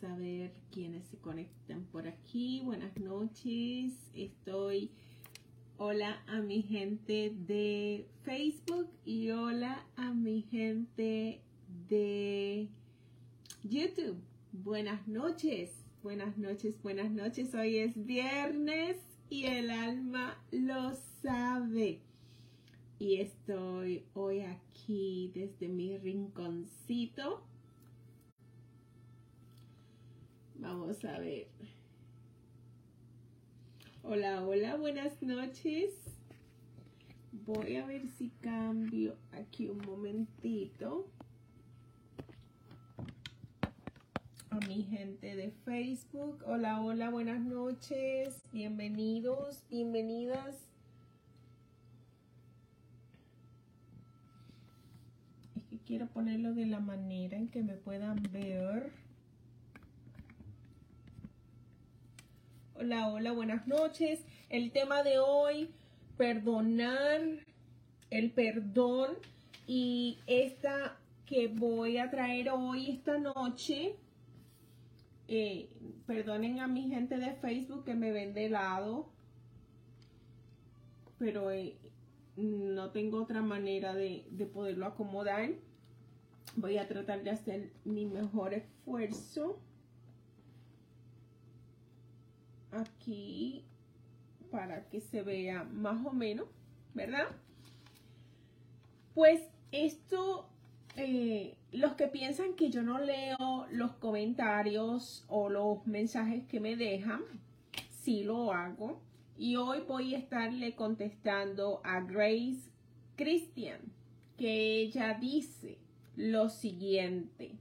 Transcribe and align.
A 0.00 0.16
ver 0.16 0.52
quiénes 0.72 1.06
se 1.08 1.18
conectan 1.18 1.84
por 1.92 2.08
aquí. 2.08 2.62
Buenas 2.64 2.96
noches. 2.96 3.92
Estoy. 4.14 4.90
Hola 5.76 6.22
a 6.26 6.40
mi 6.40 6.62
gente 6.62 7.30
de 7.46 8.08
Facebook 8.22 8.88
y 9.04 9.30
hola 9.30 9.86
a 9.96 10.12
mi 10.14 10.42
gente 10.42 11.42
de 11.88 12.68
YouTube. 13.62 14.16
Buenas 14.52 15.06
noches. 15.06 15.84
Buenas 16.02 16.38
noches, 16.38 16.80
buenas 16.82 17.10
noches. 17.10 17.54
Hoy 17.54 17.76
es 17.76 18.06
viernes 18.06 18.96
y 19.28 19.44
el 19.44 19.70
alma 19.70 20.42
lo 20.50 20.94
sabe. 21.22 22.00
Y 22.98 23.16
estoy 23.16 24.06
hoy 24.14 24.40
aquí 24.40 25.30
desde 25.34 25.68
mi 25.68 25.98
rinconcito 25.98 27.44
Vamos 30.62 31.04
a 31.04 31.18
ver. 31.18 31.48
Hola, 34.04 34.46
hola, 34.46 34.76
buenas 34.76 35.20
noches. 35.20 35.90
Voy 37.32 37.76
a 37.76 37.84
ver 37.84 38.06
si 38.06 38.30
cambio 38.40 39.16
aquí 39.32 39.68
un 39.68 39.78
momentito. 39.78 41.08
A 44.50 44.60
mi 44.68 44.84
gente 44.84 45.34
de 45.34 45.50
Facebook. 45.64 46.44
Hola, 46.46 46.80
hola, 46.80 47.10
buenas 47.10 47.40
noches. 47.40 48.40
Bienvenidos, 48.52 49.64
bienvenidas. 49.68 50.68
Es 55.56 55.64
que 55.64 55.78
quiero 55.78 56.06
ponerlo 56.06 56.54
de 56.54 56.66
la 56.66 56.78
manera 56.78 57.36
en 57.36 57.48
que 57.48 57.64
me 57.64 57.74
puedan 57.74 58.22
ver. 58.30 58.92
Hola, 62.84 63.12
hola, 63.12 63.30
buenas 63.30 63.68
noches. 63.68 64.26
El 64.48 64.72
tema 64.72 65.04
de 65.04 65.20
hoy, 65.20 65.70
perdonar, 66.16 67.20
el 68.10 68.32
perdón. 68.32 69.10
Y 69.68 70.18
esta 70.26 70.98
que 71.24 71.46
voy 71.46 71.98
a 71.98 72.10
traer 72.10 72.50
hoy, 72.50 72.90
esta 72.90 73.18
noche, 73.18 73.94
eh, 75.28 75.68
perdonen 76.08 76.58
a 76.58 76.66
mi 76.66 76.88
gente 76.88 77.18
de 77.18 77.34
Facebook 77.34 77.84
que 77.84 77.94
me 77.94 78.10
ven 78.10 78.34
de 78.34 78.50
lado, 78.50 79.08
pero 81.20 81.52
eh, 81.52 81.76
no 82.36 82.90
tengo 82.90 83.22
otra 83.22 83.42
manera 83.42 83.94
de 83.94 84.50
poderlo 84.52 84.86
acomodar. 84.86 85.50
Voy 86.56 86.78
a 86.78 86.88
tratar 86.88 87.22
de 87.22 87.30
hacer 87.30 87.70
mi 87.84 88.06
mejor 88.06 88.54
esfuerzo 88.54 89.60
aquí 92.72 93.64
para 94.50 94.88
que 94.88 95.00
se 95.00 95.22
vea 95.22 95.64
más 95.64 96.04
o 96.04 96.12
menos, 96.12 96.46
¿verdad? 96.94 97.28
Pues 99.14 99.40
esto, 99.70 100.48
eh, 100.96 101.56
los 101.72 101.94
que 101.94 102.08
piensan 102.08 102.54
que 102.54 102.70
yo 102.70 102.82
no 102.82 102.98
leo 102.98 103.66
los 103.70 103.92
comentarios 103.92 105.24
o 105.28 105.48
los 105.48 105.86
mensajes 105.86 106.44
que 106.46 106.60
me 106.60 106.76
dejan, 106.76 107.22
sí 107.90 108.24
lo 108.24 108.52
hago. 108.52 109.00
Y 109.38 109.56
hoy 109.56 109.80
voy 109.80 110.14
a 110.14 110.18
estarle 110.18 110.74
contestando 110.74 111.80
a 111.84 112.00
Grace 112.00 112.70
Christian, 113.16 113.80
que 114.36 114.80
ella 114.82 115.14
dice 115.14 115.78
lo 116.16 116.48
siguiente. 116.48 117.52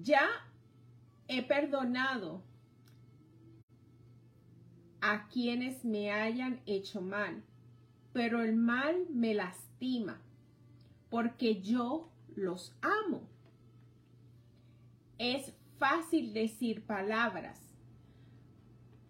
Ya 0.00 0.28
He 1.26 1.42
perdonado 1.42 2.42
a 5.00 5.28
quienes 5.28 5.84
me 5.84 6.10
hayan 6.10 6.60
hecho 6.66 7.00
mal, 7.00 7.42
pero 8.12 8.42
el 8.42 8.54
mal 8.54 9.06
me 9.10 9.34
lastima 9.34 10.20
porque 11.10 11.62
yo 11.62 12.10
los 12.34 12.74
amo. 12.82 13.22
Es 15.18 15.52
fácil 15.78 16.34
decir 16.34 16.82
palabras, 16.82 17.60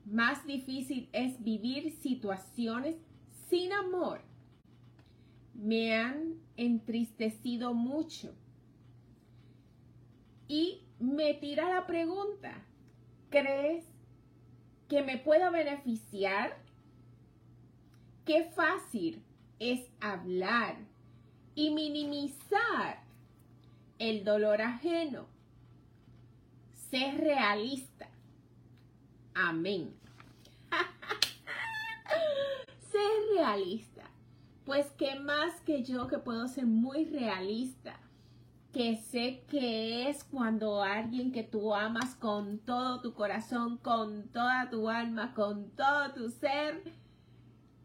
más 0.04 0.46
difícil 0.46 1.08
es 1.12 1.42
vivir 1.42 1.92
situaciones 1.92 2.96
sin 3.48 3.72
amor. 3.72 4.20
Me 5.54 5.94
han 5.94 6.34
entristecido 6.56 7.72
mucho 7.72 8.34
y 10.46 10.83
me 11.04 11.34
tira 11.34 11.68
la 11.68 11.86
pregunta, 11.86 12.62
¿crees 13.30 13.84
que 14.88 15.02
me 15.02 15.18
puedo 15.18 15.50
beneficiar? 15.50 16.56
Qué 18.24 18.50
fácil 18.56 19.22
es 19.58 19.80
hablar 20.00 20.76
y 21.54 21.70
minimizar 21.70 23.02
el 23.98 24.24
dolor 24.24 24.62
ajeno. 24.62 25.26
Ser 26.90 27.20
realista. 27.20 28.08
Amén. 29.34 29.94
Ser 32.90 33.36
realista. 33.36 34.04
Pues 34.64 34.86
qué 34.96 35.16
más 35.16 35.60
que 35.60 35.82
yo 35.82 36.08
que 36.08 36.18
puedo 36.18 36.48
ser 36.48 36.64
muy 36.64 37.04
realista 37.04 37.98
que 38.74 38.96
sé 38.96 39.44
que 39.48 40.10
es 40.10 40.24
cuando 40.24 40.82
alguien 40.82 41.30
que 41.30 41.44
tú 41.44 41.76
amas 41.76 42.16
con 42.16 42.58
todo 42.58 43.00
tu 43.00 43.14
corazón, 43.14 43.78
con 43.78 44.28
toda 44.32 44.68
tu 44.68 44.88
alma, 44.88 45.32
con 45.32 45.70
todo 45.76 46.12
tu 46.12 46.28
ser, 46.28 46.82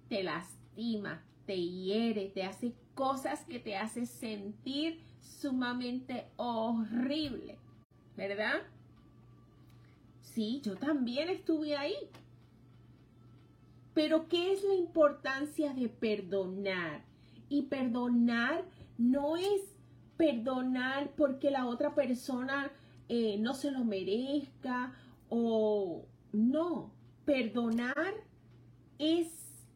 te 0.10 0.24
lastima, 0.24 1.24
te 1.46 1.62
hiere, 1.62 2.30
te 2.30 2.44
hace 2.44 2.74
cosas 2.96 3.46
que 3.46 3.60
te 3.60 3.78
hace 3.78 4.08
sentir 4.08 5.00
sumamente 5.22 6.32
horrible, 6.38 7.60
¿verdad? 8.18 8.64
Sí, 10.22 10.60
yo 10.64 10.76
también 10.76 11.30
estuve 11.30 11.78
ahí. 11.78 11.98
Pero 13.94 14.28
¿qué 14.28 14.54
es 14.54 14.64
la 14.64 14.74
importancia 14.74 15.72
de 15.72 15.88
perdonar? 15.88 17.06
Y 17.48 17.64
perdonar 17.64 18.66
no 18.98 19.38
es 19.38 19.62
perdonar 20.20 21.12
porque 21.16 21.50
la 21.50 21.66
otra 21.66 21.96
persona 21.96 22.70
eh, 23.08 23.38
no 23.40 23.54
se 23.54 23.72
lo 23.72 23.86
merezca 23.86 24.94
o 25.30 26.04
no. 26.34 26.92
Perdonar 27.24 28.16
es 28.98 29.30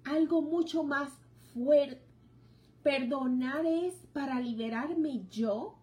algo 0.04 0.42
mucho 0.42 0.84
más 0.84 1.10
fuerte. 1.54 2.04
Perdonar 2.84 3.66
es 3.66 3.94
para 4.12 4.42
liberarme 4.42 5.22
yo 5.32 5.78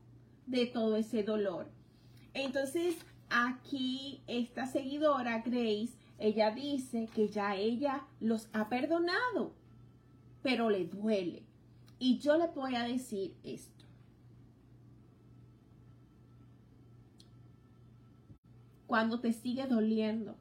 de 0.47 0.67
todo 0.67 0.97
ese 0.97 1.23
dolor. 1.23 1.71
Entonces, 2.35 2.99
aquí 3.31 4.21
esta 4.27 4.67
seguidora, 4.67 5.39
Grace, 5.39 5.97
ella 6.19 6.51
dice 6.51 7.09
que 7.15 7.29
ya 7.29 7.57
ella 7.57 8.05
los 8.21 8.51
ha 8.53 8.69
perdonado, 8.69 9.55
pero 10.43 10.69
le 10.69 10.85
duele. 10.85 11.45
Y 11.99 12.19
yo 12.19 12.37
le 12.37 12.49
voy 12.49 12.75
a 12.75 12.83
decir 12.83 13.35
esto. 13.43 13.80
Cuando 18.91 19.21
te 19.21 19.33
sigue 19.33 19.69
doliendo, 19.69 20.35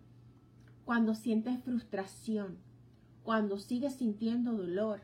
cuando 0.84 1.14
sientes 1.14 1.64
frustración, 1.64 2.58
cuando 3.22 3.60
sigues 3.60 3.98
sintiendo 3.98 4.54
dolor, 4.54 5.02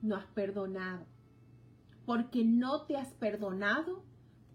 no 0.00 0.16
has 0.16 0.24
perdonado, 0.28 1.04
porque 2.06 2.42
no 2.42 2.86
te 2.86 2.96
has 2.96 3.12
perdonado 3.12 4.02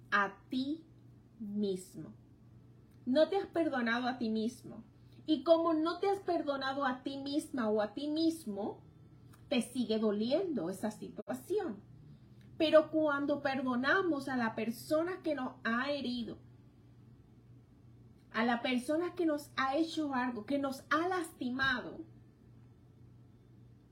a 0.09 0.33
ti 0.49 0.83
mismo. 1.39 2.15
No 3.05 3.29
te 3.29 3.37
has 3.37 3.45
perdonado 3.45 4.07
a 4.07 4.17
ti 4.17 4.31
mismo. 4.31 4.83
Y 5.27 5.43
como 5.43 5.75
no 5.75 5.99
te 5.99 6.09
has 6.09 6.19
perdonado 6.21 6.83
a 6.83 7.03
ti 7.03 7.17
misma 7.17 7.69
o 7.69 7.79
a 7.79 7.93
ti 7.93 8.07
mismo, 8.07 8.81
te 9.49 9.61
sigue 9.61 9.99
doliendo 9.99 10.71
esa 10.71 10.89
situación. 10.89 11.79
Pero 12.57 12.89
cuando 12.89 13.43
perdonamos 13.43 14.29
a 14.29 14.35
la 14.35 14.55
persona 14.55 15.21
que 15.21 15.35
nos 15.35 15.53
ha 15.63 15.91
herido, 15.91 16.39
a 18.35 18.43
la 18.43 18.61
persona 18.61 19.15
que 19.15 19.25
nos 19.25 19.49
ha 19.55 19.77
hecho 19.77 20.13
algo, 20.13 20.45
que 20.45 20.59
nos 20.59 20.83
ha 20.89 21.07
lastimado, 21.07 22.01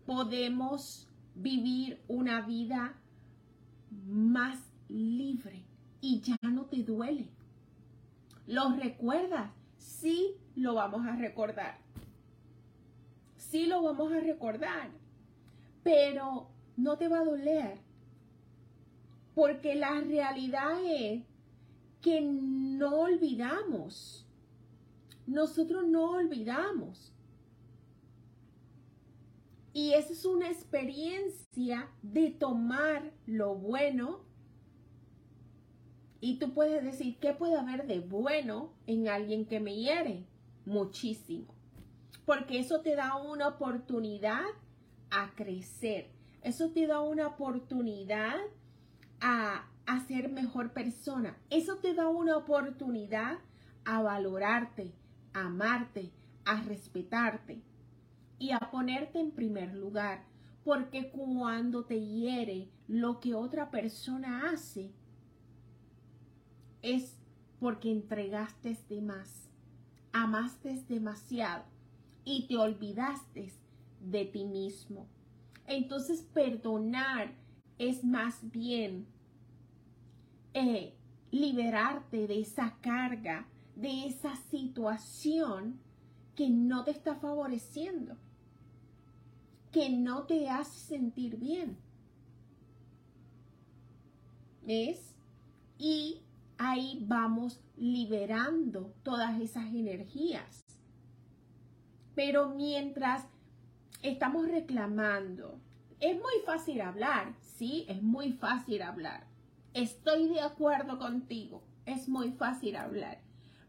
podemos 0.05 1.07
vivir 1.33 2.01
una 2.09 2.41
vida 2.41 2.93
más 4.05 4.59
libre 4.89 5.63
y 6.01 6.19
ya 6.19 6.35
no 6.41 6.65
te 6.65 6.83
duele. 6.83 7.29
¿Lo 8.45 8.73
recuerdas? 8.73 9.49
Sí, 9.77 10.35
lo 10.55 10.73
vamos 10.73 11.07
a 11.07 11.15
recordar. 11.15 11.77
Sí, 13.37 13.65
lo 13.65 13.81
vamos 13.81 14.11
a 14.11 14.19
recordar. 14.19 14.89
Pero 15.83 16.49
no 16.75 16.97
te 16.97 17.07
va 17.07 17.19
a 17.19 17.25
doler. 17.25 17.79
Porque 19.35 19.75
la 19.75 20.01
realidad 20.01 20.83
es 20.83 21.23
que 22.01 22.19
no 22.19 22.99
olvidamos. 22.99 24.27
Nosotros 25.25 25.87
no 25.87 26.11
olvidamos. 26.11 27.13
Y 29.73 29.93
esa 29.93 30.13
es 30.13 30.23
una 30.25 30.49
experiencia 30.49 31.89
de 32.03 32.29
tomar 32.29 33.11
lo 33.25 33.55
bueno. 33.55 34.21
Y 36.21 36.37
tú 36.37 36.53
puedes 36.53 36.83
decir, 36.83 37.17
¿qué 37.19 37.33
puede 37.33 37.57
haber 37.57 37.87
de 37.87 37.99
bueno 37.99 38.73
en 38.85 39.07
alguien 39.07 39.45
que 39.45 39.59
me 39.59 39.75
hiere? 39.75 40.27
Muchísimo. 40.65 41.53
Porque 42.25 42.59
eso 42.59 42.81
te 42.81 42.95
da 42.95 43.15
una 43.15 43.47
oportunidad 43.47 44.45
a 45.09 45.33
crecer. 45.35 46.11
Eso 46.43 46.71
te 46.71 46.85
da 46.85 47.01
una 47.01 47.27
oportunidad 47.27 48.37
a, 49.21 49.67
a 49.85 49.99
ser 50.01 50.29
mejor 50.29 50.71
persona. 50.71 51.37
Eso 51.49 51.77
te 51.77 51.93
da 51.93 52.07
una 52.09 52.37
oportunidad 52.37 53.39
a 53.85 54.01
valorarte, 54.01 54.93
amarte, 55.33 56.11
a 56.45 56.61
respetarte 56.61 57.61
y 58.39 58.51
a 58.51 58.59
ponerte 58.71 59.19
en 59.19 59.31
primer 59.31 59.73
lugar. 59.75 60.25
Porque 60.63 61.09
cuando 61.09 61.83
te 61.83 61.99
hiere 61.99 62.69
lo 62.87 63.19
que 63.19 63.33
otra 63.33 63.69
persona 63.69 64.49
hace, 64.51 64.91
es 66.81 67.17
porque 67.59 67.91
entregaste 67.91 68.77
de 68.89 69.01
más, 69.01 69.49
amaste 70.11 70.83
demasiado 70.87 71.63
y 72.25 72.47
te 72.47 72.57
olvidaste 72.57 73.51
de 74.01 74.25
ti 74.25 74.45
mismo. 74.45 75.07
Entonces 75.65 76.21
perdonar 76.33 77.33
es 77.77 78.03
más 78.03 78.39
bien 78.51 79.07
eh, 80.53 80.93
liberarte 81.31 82.27
de 82.27 82.41
esa 82.41 82.77
carga, 82.81 83.47
de 83.75 84.07
esa 84.07 84.35
situación 84.35 85.79
que 86.35 86.49
no 86.49 86.83
te 86.83 86.91
está 86.91 87.15
favoreciendo 87.15 88.17
que 89.73 89.89
no 89.89 90.23
te 90.23 90.49
hace 90.49 90.79
sentir 90.79 91.35
bien. 91.37 91.77
¿Ves? 94.61 95.15
Y 95.79 96.21
ahí 96.57 97.03
vamos 97.07 97.59
liberando 97.75 98.93
todas 99.01 99.41
esas 99.41 99.65
energías. 99.73 100.63
Pero 102.13 102.49
mientras 102.49 103.25
estamos 104.03 104.47
reclamando, 104.47 105.59
es 105.99 106.15
muy 106.15 106.45
fácil 106.45 106.79
hablar, 106.79 107.33
sí, 107.41 107.85
es 107.89 108.01
muy 108.03 108.31
fácil 108.33 108.83
hablar. 108.83 109.25
Estoy 109.73 110.29
de 110.29 110.41
acuerdo 110.41 110.99
contigo, 110.99 111.63
es 111.87 112.07
muy 112.07 112.31
fácil 112.31 112.75
hablar. 112.75 113.22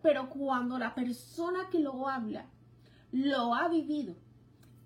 Pero 0.05 0.29
cuando 0.29 0.79
la 0.79 0.95
persona 0.95 1.71
que 1.71 1.81
lo 1.81 2.07
habla 2.09 2.45
lo 3.11 3.55
ha 3.55 3.69
vivido, 3.69 4.15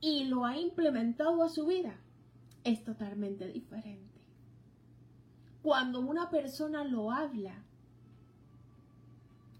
y 0.00 0.26
lo 0.26 0.44
ha 0.44 0.56
implementado 0.56 1.42
a 1.42 1.48
su 1.48 1.66
vida, 1.66 1.96
es 2.62 2.84
totalmente 2.84 3.48
diferente. 3.48 4.20
Cuando 5.60 5.98
una 5.98 6.30
persona 6.30 6.84
lo 6.84 7.10
habla 7.10 7.64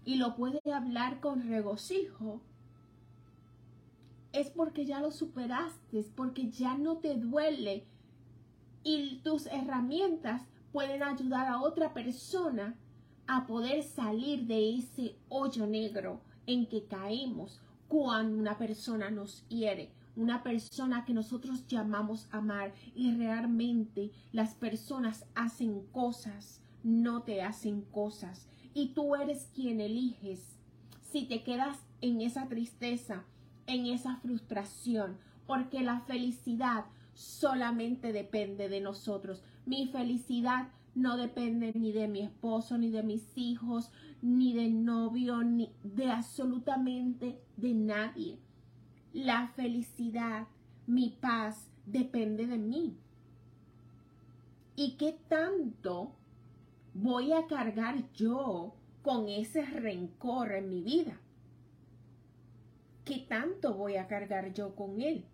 y 0.05 0.15
lo 0.15 0.37
puede 0.37 0.61
hablar 0.71 1.19
con 1.19 1.47
regocijo, 1.47 2.39
es 4.31 4.49
porque 4.49 4.85
ya 4.85 5.01
lo 5.01 5.11
superaste, 5.11 6.05
porque 6.15 6.49
ya 6.49 6.77
no 6.77 6.99
te 6.99 7.15
duele 7.15 7.85
y 8.83 9.17
tus 9.23 9.47
herramientas 9.47 10.43
pueden 10.71 11.03
ayudar 11.03 11.47
a 11.47 11.59
otra 11.59 11.93
persona 11.93 12.75
a 13.29 13.45
poder 13.47 13.83
salir 13.83 14.45
de 14.47 14.75
ese 14.75 15.15
hoyo 15.29 15.67
negro 15.67 16.21
en 16.47 16.67
que 16.67 16.85
caemos 16.85 17.61
cuando 17.87 18.37
una 18.37 18.57
persona 18.57 19.09
nos 19.09 19.47
hiere 19.47 19.91
una 20.19 20.43
persona 20.43 21.05
que 21.05 21.13
nosotros 21.13 21.65
llamamos 21.67 22.27
amar 22.31 22.73
y 22.93 23.15
realmente 23.15 24.11
las 24.33 24.53
personas 24.53 25.25
hacen 25.33 25.85
cosas, 25.93 26.61
no 26.83 27.23
te 27.23 27.41
hacen 27.41 27.83
cosas 27.83 28.49
y 28.73 28.89
tú 28.89 29.15
eres 29.15 29.49
quien 29.55 29.79
eliges 29.79 30.57
si 31.09 31.23
te 31.23 31.41
quedas 31.43 31.77
en 32.01 32.19
esa 32.19 32.49
tristeza, 32.49 33.23
en 33.65 33.85
esa 33.85 34.17
frustración, 34.17 35.17
porque 35.47 35.81
la 35.81 36.01
felicidad 36.01 36.83
solamente 37.13 38.11
depende 38.11 38.67
de 38.67 38.81
nosotros. 38.81 39.41
Mi 39.65 39.87
felicidad 39.87 40.67
no 40.99 41.17
depende 41.17 41.73
ni 41.73 41.91
de 41.91 42.07
mi 42.07 42.21
esposo, 42.21 42.77
ni 42.77 42.89
de 42.89 43.03
mis 43.03 43.37
hijos, 43.37 43.91
ni 44.21 44.53
del 44.53 44.83
novio, 44.83 45.43
ni 45.43 45.71
de 45.83 46.11
absolutamente 46.11 47.39
de 47.57 47.73
nadie. 47.73 48.37
La 49.13 49.47
felicidad, 49.55 50.47
mi 50.87 51.09
paz, 51.09 51.69
depende 51.85 52.45
de 52.45 52.57
mí. 52.57 52.97
¿Y 54.75 54.91
qué 54.97 55.17
tanto 55.27 56.11
voy 56.93 57.33
a 57.33 57.47
cargar 57.47 58.11
yo 58.13 58.75
con 59.01 59.27
ese 59.27 59.65
rencor 59.65 60.51
en 60.51 60.69
mi 60.69 60.81
vida? 60.81 61.19
¿Qué 63.05 63.25
tanto 63.27 63.73
voy 63.73 63.95
a 63.95 64.07
cargar 64.07 64.53
yo 64.53 64.75
con 64.75 65.01
él? 65.01 65.25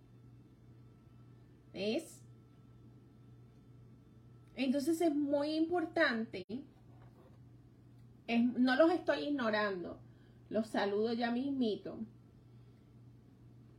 ¿Ves? 1.74 2.25
Entonces 4.56 5.00
es 5.00 5.14
muy 5.14 5.54
importante, 5.54 6.44
no 8.28 8.76
los 8.76 8.90
estoy 8.90 9.28
ignorando, 9.28 10.00
los 10.48 10.66
saludo 10.68 11.12
ya 11.12 11.30
mismito 11.30 11.98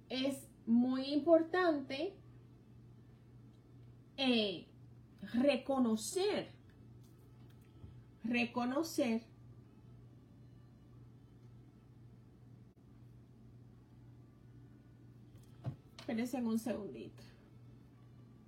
es 0.09 0.47
muy 0.65 1.13
importante 1.13 2.13
eh, 4.17 4.65
reconocer, 5.33 6.49
reconocer 8.23 9.21
Espérense 16.07 16.37
un 16.37 16.57
segundito. 16.57 17.21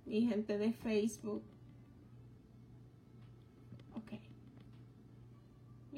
Mi 0.06 0.22
gente 0.22 0.56
de 0.56 0.72
Facebook. 0.72 1.42
Ok. 3.94 4.12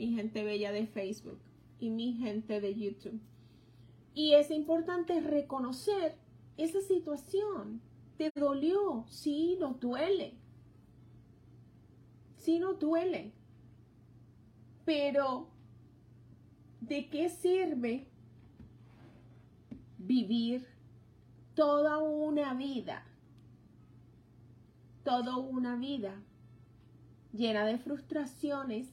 Mi 0.02 0.14
gente 0.14 0.42
bella 0.42 0.72
de 0.72 0.88
Facebook. 0.88 1.38
Y 1.78 1.90
mi 1.90 2.14
gente 2.14 2.60
de 2.60 2.74
YouTube. 2.74 3.20
Y 4.14 4.32
es 4.32 4.50
importante 4.50 5.20
reconocer 5.20 6.16
esa 6.56 6.80
situación. 6.80 7.80
¿Te 8.18 8.32
dolió? 8.34 9.04
Sí, 9.06 9.56
nos 9.60 9.78
duele. 9.78 10.34
Sí, 12.36 12.58
nos 12.58 12.80
duele. 12.80 13.30
Pero, 14.84 15.46
¿de 16.80 17.08
qué 17.08 17.28
sirve 17.28 18.08
vivir 19.98 20.66
toda 21.54 21.98
una 21.98 22.54
vida? 22.54 23.06
Toda 25.04 25.36
una 25.36 25.76
vida 25.76 26.20
llena 27.32 27.64
de 27.64 27.78
frustraciones, 27.78 28.88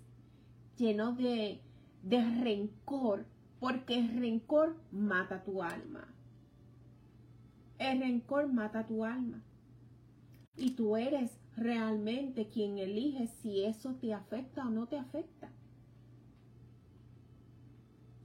lleno 0.80 1.12
de, 1.12 1.60
de 2.04 2.22
rencor, 2.42 3.26
porque 3.60 4.00
el 4.00 4.18
rencor 4.18 4.78
mata 4.92 5.44
tu 5.44 5.62
alma. 5.62 6.08
El 7.78 8.00
rencor 8.00 8.48
mata 8.52 8.86
tu 8.86 9.04
alma. 9.06 9.44
Y 10.56 10.72
tú 10.72 10.98
eres 10.98 11.38
realmente 11.56 12.48
quien 12.48 12.78
elige 12.78 13.28
si 13.28 13.64
eso 13.66 13.94
te 13.96 14.14
afecta 14.14 14.66
o 14.66 14.70
no 14.70 14.88
te 14.88 14.98
afecta. 14.98 15.50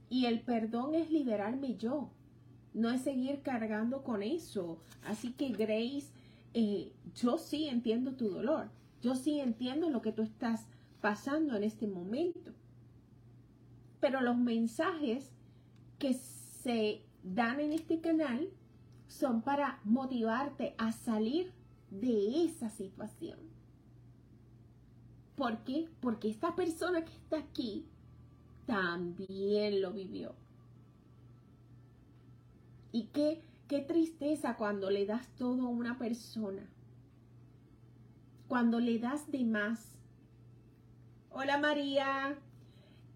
Y 0.09 0.25
el 0.25 0.41
perdón 0.41 0.95
es 0.95 1.11
liberarme 1.11 1.75
yo, 1.75 2.09
no 2.73 2.89
es 2.89 3.01
seguir 3.01 3.41
cargando 3.41 4.03
con 4.03 4.23
eso. 4.23 4.79
Así 5.05 5.31
que 5.33 5.49
Grace, 5.49 6.07
eh, 6.53 6.93
yo 7.15 7.37
sí 7.37 7.67
entiendo 7.67 8.15
tu 8.15 8.29
dolor, 8.29 8.69
yo 9.01 9.15
sí 9.15 9.39
entiendo 9.39 9.89
lo 9.89 10.01
que 10.01 10.11
tú 10.11 10.21
estás 10.21 10.67
pasando 11.05 11.55
en 11.55 11.63
este 11.63 11.85
momento 11.85 12.51
pero 13.99 14.21
los 14.21 14.37
mensajes 14.37 15.31
que 15.99 16.15
se 16.15 17.03
dan 17.21 17.59
en 17.59 17.73
este 17.73 18.01
canal 18.01 18.49
son 19.07 19.43
para 19.43 19.79
motivarte 19.83 20.73
a 20.79 20.91
salir 20.91 21.51
de 21.91 22.45
esa 22.45 22.69
situación. 22.69 23.39
¿Por 25.35 25.63
qué? 25.63 25.87
Porque 26.01 26.29
esta 26.29 26.55
persona 26.55 27.05
que 27.05 27.13
está 27.13 27.37
aquí 27.37 27.85
también 28.65 29.81
lo 29.81 29.91
vivió. 29.91 30.33
Y 32.91 33.05
qué, 33.13 33.43
qué 33.67 33.81
tristeza 33.81 34.55
cuando 34.55 34.89
le 34.89 35.05
das 35.05 35.27
todo 35.35 35.63
a 35.63 35.69
una 35.69 35.99
persona. 35.99 36.67
Cuando 38.47 38.79
le 38.79 38.97
das 38.99 39.31
de 39.31 39.45
más 39.45 39.94
Hola 41.37 41.57
María. 41.57 42.39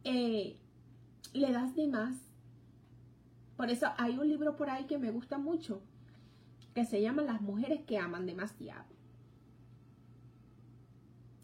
Eh, 0.03 0.57
le 1.31 1.51
das 1.53 1.73
de 1.73 1.87
más. 1.87 2.17
Por 3.55 3.69
eso 3.69 3.87
hay 3.97 4.17
un 4.17 4.27
libro 4.27 4.57
por 4.57 4.69
ahí 4.69 4.87
que 4.87 4.97
me 4.97 5.09
gusta 5.09 5.37
mucho, 5.37 5.81
que 6.75 6.83
se 6.83 7.01
llama 7.01 7.21
Las 7.21 7.39
mujeres 7.39 7.79
que 7.85 7.97
aman 7.97 8.25
demasiado. 8.25 8.83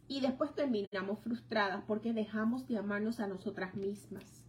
Y 0.09 0.19
después 0.19 0.53
terminamos 0.53 1.21
frustradas 1.21 1.81
porque 1.87 2.11
dejamos 2.11 2.67
de 2.67 2.77
amarnos 2.77 3.21
a 3.21 3.27
nosotras 3.27 3.75
mismas. 3.75 4.43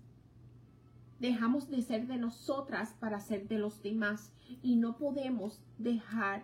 Dejamos 1.20 1.70
de 1.70 1.80
ser 1.80 2.08
de 2.08 2.16
nosotras 2.16 2.92
para 2.98 3.20
ser 3.20 3.46
de 3.46 3.58
los 3.58 3.84
demás 3.84 4.32
y 4.64 4.74
no 4.74 4.98
podemos 4.98 5.62
dejar 5.78 6.42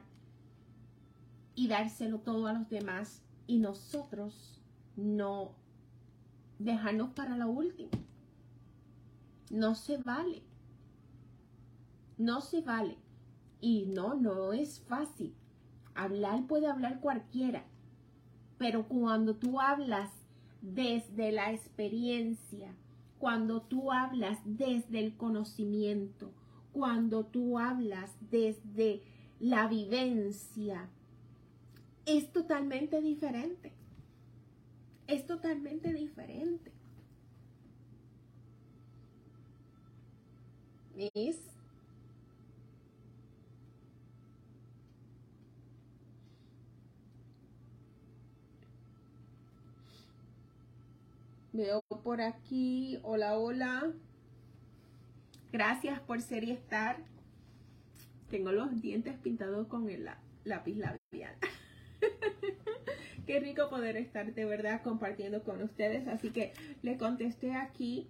y 1.56 1.66
dárselo 1.66 2.20
todo 2.20 2.46
a 2.46 2.52
los 2.52 2.68
demás 2.68 3.24
y 3.48 3.58
nosotros 3.58 4.62
no 4.94 5.60
dejarnos 6.64 7.10
para 7.10 7.36
lo 7.36 7.48
último. 7.48 7.90
No 9.50 9.74
se 9.74 9.98
vale. 9.98 10.42
No 12.18 12.40
se 12.40 12.60
vale. 12.60 12.96
Y 13.60 13.86
no, 13.86 14.14
no 14.14 14.52
es 14.52 14.80
fácil. 14.80 15.34
Hablar 15.94 16.46
puede 16.46 16.66
hablar 16.66 17.00
cualquiera. 17.00 17.64
Pero 18.58 18.88
cuando 18.88 19.36
tú 19.36 19.60
hablas 19.60 20.10
desde 20.62 21.32
la 21.32 21.52
experiencia, 21.52 22.74
cuando 23.18 23.62
tú 23.62 23.92
hablas 23.92 24.38
desde 24.44 25.00
el 25.00 25.16
conocimiento, 25.16 26.32
cuando 26.72 27.24
tú 27.24 27.58
hablas 27.58 28.16
desde 28.30 29.02
la 29.38 29.68
vivencia, 29.68 30.88
es 32.06 32.32
totalmente 32.32 33.00
diferente. 33.00 33.72
Es 35.12 35.26
totalmente 35.26 35.92
diferente. 35.92 36.72
¿Ves? 40.96 41.38
Veo 51.52 51.82
por 51.82 52.22
aquí, 52.22 52.98
hola, 53.02 53.36
hola. 53.36 53.92
Gracias 55.52 56.00
por 56.00 56.22
ser 56.22 56.44
y 56.44 56.52
estar. 56.52 56.96
Tengo 58.30 58.50
los 58.50 58.80
dientes 58.80 59.14
pintados 59.18 59.66
con 59.66 59.90
el 59.90 60.08
lápiz 60.44 60.76
labial. 60.78 61.36
Qué 63.32 63.40
rico 63.40 63.70
poder 63.70 63.96
estar 63.96 64.34
de 64.34 64.44
verdad 64.44 64.82
compartiendo 64.82 65.42
con 65.42 65.62
ustedes. 65.62 66.06
Así 66.06 66.32
que 66.32 66.52
le 66.82 66.98
contesté 66.98 67.54
aquí 67.54 68.06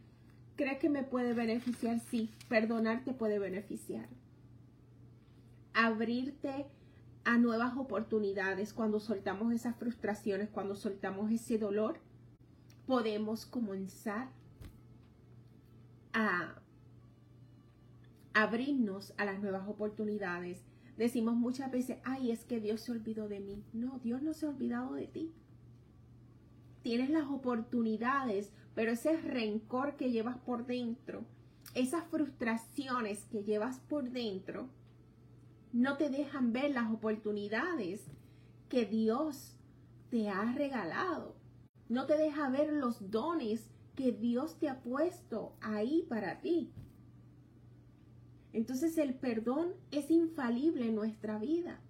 ¿Crees 0.57 0.79
que 0.81 0.89
me 0.89 1.05
puede 1.05 1.33
beneficiar? 1.33 2.01
Sí, 2.01 2.29
perdonar 2.49 3.05
te 3.05 3.13
puede 3.13 3.39
beneficiar. 3.39 4.09
Abrirte 5.75 6.67
a 7.25 7.39
nuevas 7.39 7.77
oportunidades 7.77 8.73
cuando 8.73 8.99
soltamos 8.99 9.55
esas 9.55 9.77
frustraciones, 9.77 10.49
cuando 10.51 10.75
soltamos 10.75 11.31
ese 11.31 11.57
dolor, 11.57 12.01
podemos 12.89 13.47
comenzar 13.47 14.29
a 16.13 16.57
abrirnos 18.35 19.15
a 19.19 19.25
las 19.25 19.41
nuevas 19.41 19.69
oportunidades. 19.69 20.72
Decimos 20.97 21.35
muchas 21.35 21.71
veces, 21.71 21.99
ay, 22.05 22.31
es 22.31 22.45
que 22.45 22.61
Dios 22.61 22.81
se 22.83 22.93
olvidó 22.93 23.29
de 23.29 23.41
mí. 23.41 23.65
No, 23.73 23.99
Dios 24.01 24.23
no 24.23 24.35
se 24.35 24.47
ha 24.47 24.51
olvidado 24.51 24.95
de 24.95 25.07
ti. 25.07 25.33
Tienes 26.83 27.11
las 27.11 27.27
oportunidades 27.29 28.53
pero 28.75 28.93
ese 28.93 29.17
rencor 29.17 29.97
que 29.97 30.11
llevas 30.11 30.39
por 30.39 30.67
dentro, 30.67 31.25
esas 31.75 32.05
frustraciones 32.05 33.25
que 33.27 33.45
llevas 33.45 33.81
por 33.81 34.11
dentro, 34.11 34.69
no 35.73 35.97
te 35.97 36.11
dejan 36.11 36.53
ver 36.53 36.71
las 36.73 36.91
oportunidades 36.91 38.07
que 38.69 38.87
Dios 38.87 39.57
te 40.11 40.29
ha 40.29 40.53
regalado. 40.53 41.37
No 41.89 42.07
te 42.07 42.17
deja 42.17 42.49
ver 42.49 42.73
los 42.73 43.11
dones 43.11 43.69
que 43.95 44.13
Dios 44.13 44.59
te 44.59 44.69
ha 44.69 44.83
puesto 44.83 45.55
ahí 45.61 46.07
para 46.09 46.41
ti. 46.41 46.73
Entonces 48.53 48.99
el 48.99 49.15
perdón 49.15 49.73
es 49.91 50.11
infalible 50.11 50.87
en 50.87 50.95
nuestra 50.95 51.39
vida. 51.39 51.81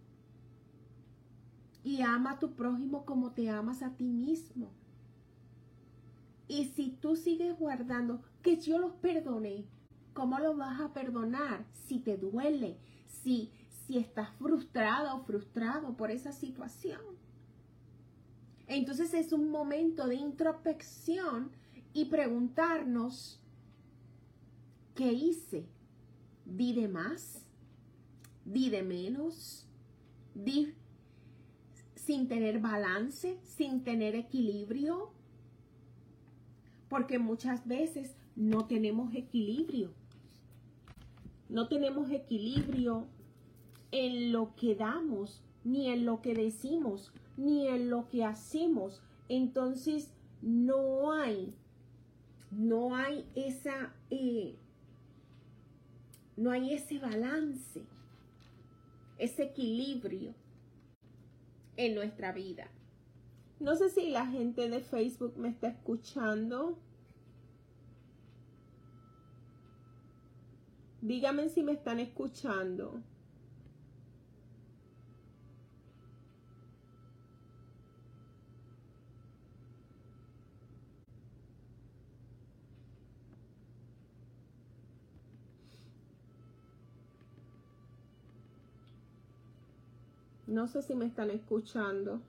Y 1.84 2.02
ama 2.02 2.32
a 2.32 2.38
tu 2.38 2.52
prójimo 2.52 3.04
como 3.04 3.32
te 3.32 3.50
amas 3.50 3.82
a 3.82 3.90
ti 3.90 4.04
mismo. 4.04 4.70
Y 6.46 6.66
si 6.66 6.90
tú 6.90 7.16
sigues 7.16 7.58
guardando 7.58 8.22
que 8.42 8.58
yo 8.58 8.78
los 8.78 8.92
perdone, 8.94 9.64
¿cómo 10.14 10.38
los 10.38 10.56
vas 10.56 10.80
a 10.80 10.92
perdonar 10.92 11.64
si 11.72 11.98
te 11.98 12.16
duele? 12.16 12.76
Si, 13.06 13.50
si 13.86 13.98
estás 13.98 14.30
frustrado 14.38 15.16
o 15.16 15.24
frustrado 15.24 15.96
por 15.96 16.10
esa 16.10 16.30
situación. 16.30 17.00
Entonces 18.68 19.12
es 19.14 19.32
un 19.32 19.50
momento 19.50 20.06
de 20.06 20.14
introspección 20.14 21.50
y 21.92 22.06
preguntarnos, 22.06 23.40
¿qué 24.94 25.12
hice? 25.12 25.66
¿Di 26.44 26.72
de 26.72 26.88
más? 26.88 27.44
¿Di 28.44 28.70
de 28.70 28.82
menos? 28.82 29.66
¿Di 30.34 30.74
sin 31.94 32.28
tener 32.28 32.60
balance? 32.60 33.38
¿Sin 33.44 33.84
tener 33.84 34.14
equilibrio? 34.14 35.12
porque 36.92 37.18
muchas 37.18 37.66
veces 37.66 38.14
no 38.36 38.66
tenemos 38.66 39.14
equilibrio. 39.14 39.94
No 41.48 41.66
tenemos 41.66 42.10
equilibrio 42.10 43.06
en 43.92 44.30
lo 44.30 44.54
que 44.56 44.74
damos, 44.74 45.42
ni 45.64 45.88
en 45.88 46.04
lo 46.04 46.20
que 46.20 46.34
decimos, 46.34 47.10
ni 47.38 47.66
en 47.66 47.88
lo 47.88 48.10
que 48.10 48.26
hacemos. 48.26 49.00
Entonces 49.30 50.12
no 50.42 51.12
hay, 51.12 51.54
no 52.50 52.94
hay 52.94 53.24
esa, 53.36 53.94
eh, 54.10 54.58
no 56.36 56.50
hay 56.50 56.74
ese 56.74 56.98
balance, 56.98 57.82
ese 59.18 59.44
equilibrio 59.44 60.34
en 61.76 61.94
nuestra 61.94 62.32
vida. 62.32 62.68
No 63.60 63.76
sé 63.76 63.90
si 63.90 64.10
la 64.10 64.26
gente 64.26 64.68
de 64.68 64.80
Facebook 64.80 65.36
me 65.36 65.48
está 65.48 65.68
escuchando. 65.68 66.78
Díganme 71.00 71.48
si 71.48 71.62
me 71.62 71.72
están 71.72 72.00
escuchando. 72.00 73.00
No 90.52 90.68
sé 90.68 90.82
si 90.82 90.94
me 90.94 91.06
están 91.06 91.30
escuchando. 91.30 92.20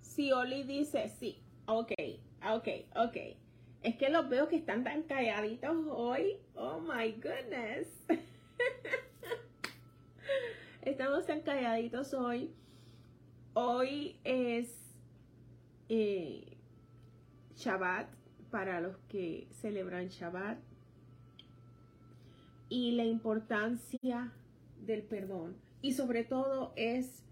Si 0.00 0.30
Oli 0.30 0.62
dice 0.62 1.08
sí, 1.08 1.42
ok, 1.66 1.90
ok, 2.52 2.68
ok. 2.94 3.16
Es 3.82 3.96
que 3.96 4.10
los 4.10 4.28
veo 4.28 4.46
que 4.46 4.56
están 4.56 4.84
tan 4.84 5.02
calladitos 5.02 5.76
hoy. 5.88 6.36
Oh 6.54 6.78
my 6.78 7.10
goodness. 7.14 7.88
Estamos 10.82 11.26
tan 11.26 11.40
calladitos 11.40 12.14
hoy. 12.14 12.54
Hoy 13.54 14.20
es 14.22 14.94
eh, 15.88 16.56
Shabbat 17.56 18.19
para 18.50 18.80
los 18.80 18.96
que 19.08 19.46
celebran 19.60 20.08
Shabbat. 20.08 20.58
Y 22.68 22.92
la 22.92 23.04
importancia 23.04 24.32
del 24.86 25.02
perdón. 25.02 25.56
Y 25.82 25.92
sobre 25.92 26.24
todo 26.24 26.72
es 26.76 27.24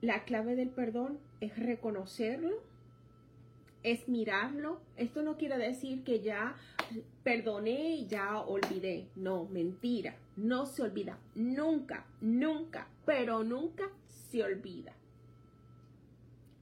la 0.00 0.24
clave 0.24 0.54
del 0.54 0.68
perdón 0.68 1.18
es 1.40 1.58
reconocerlo, 1.58 2.62
es 3.82 4.08
mirarlo. 4.08 4.80
Esto 4.96 5.22
no 5.22 5.36
quiere 5.36 5.58
decir 5.58 6.04
que 6.04 6.20
ya 6.20 6.54
perdoné 7.22 7.96
y 7.96 8.06
ya 8.06 8.40
olvidé. 8.40 9.08
No, 9.16 9.46
mentira. 9.46 10.16
No 10.36 10.66
se 10.66 10.82
olvida. 10.82 11.18
Nunca, 11.34 12.06
nunca, 12.20 12.88
pero 13.04 13.42
nunca 13.42 13.90
se 14.06 14.42
olvida. 14.42 14.94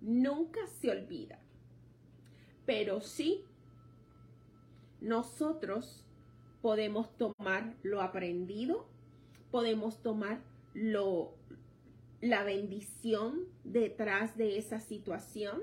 Nunca 0.01 0.67
se 0.67 0.91
olvida. 0.91 1.39
Pero 2.67 3.01
sí, 3.01 3.45
nosotros 5.01 6.05
podemos 6.61 7.17
tomar 7.17 7.77
lo 7.83 8.03
aprendido, 8.03 8.89
podemos 9.51 10.03
tomar 10.03 10.41
lo, 10.75 11.35
la 12.21 12.43
bendición 12.43 13.45
detrás 13.65 14.37
de 14.37 14.59
esa 14.59 14.81
situación 14.81 15.63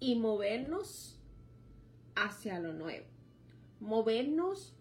y 0.00 0.16
movernos 0.16 1.18
hacia 2.16 2.58
lo 2.58 2.72
nuevo, 2.72 3.06
movernos 3.80 4.74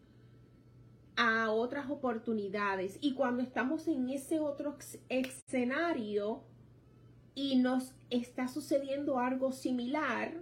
a 1.16 1.52
otras 1.52 1.90
oportunidades. 1.90 2.98
Y 3.02 3.14
cuando 3.14 3.44
estamos 3.44 3.88
en 3.88 4.10
ese 4.10 4.40
otro 4.40 4.78
escenario 5.10 6.44
y 7.34 7.58
nos 7.58 7.94
está 8.10 8.48
sucediendo 8.48 9.20
algo 9.20 9.52
similar, 9.52 10.42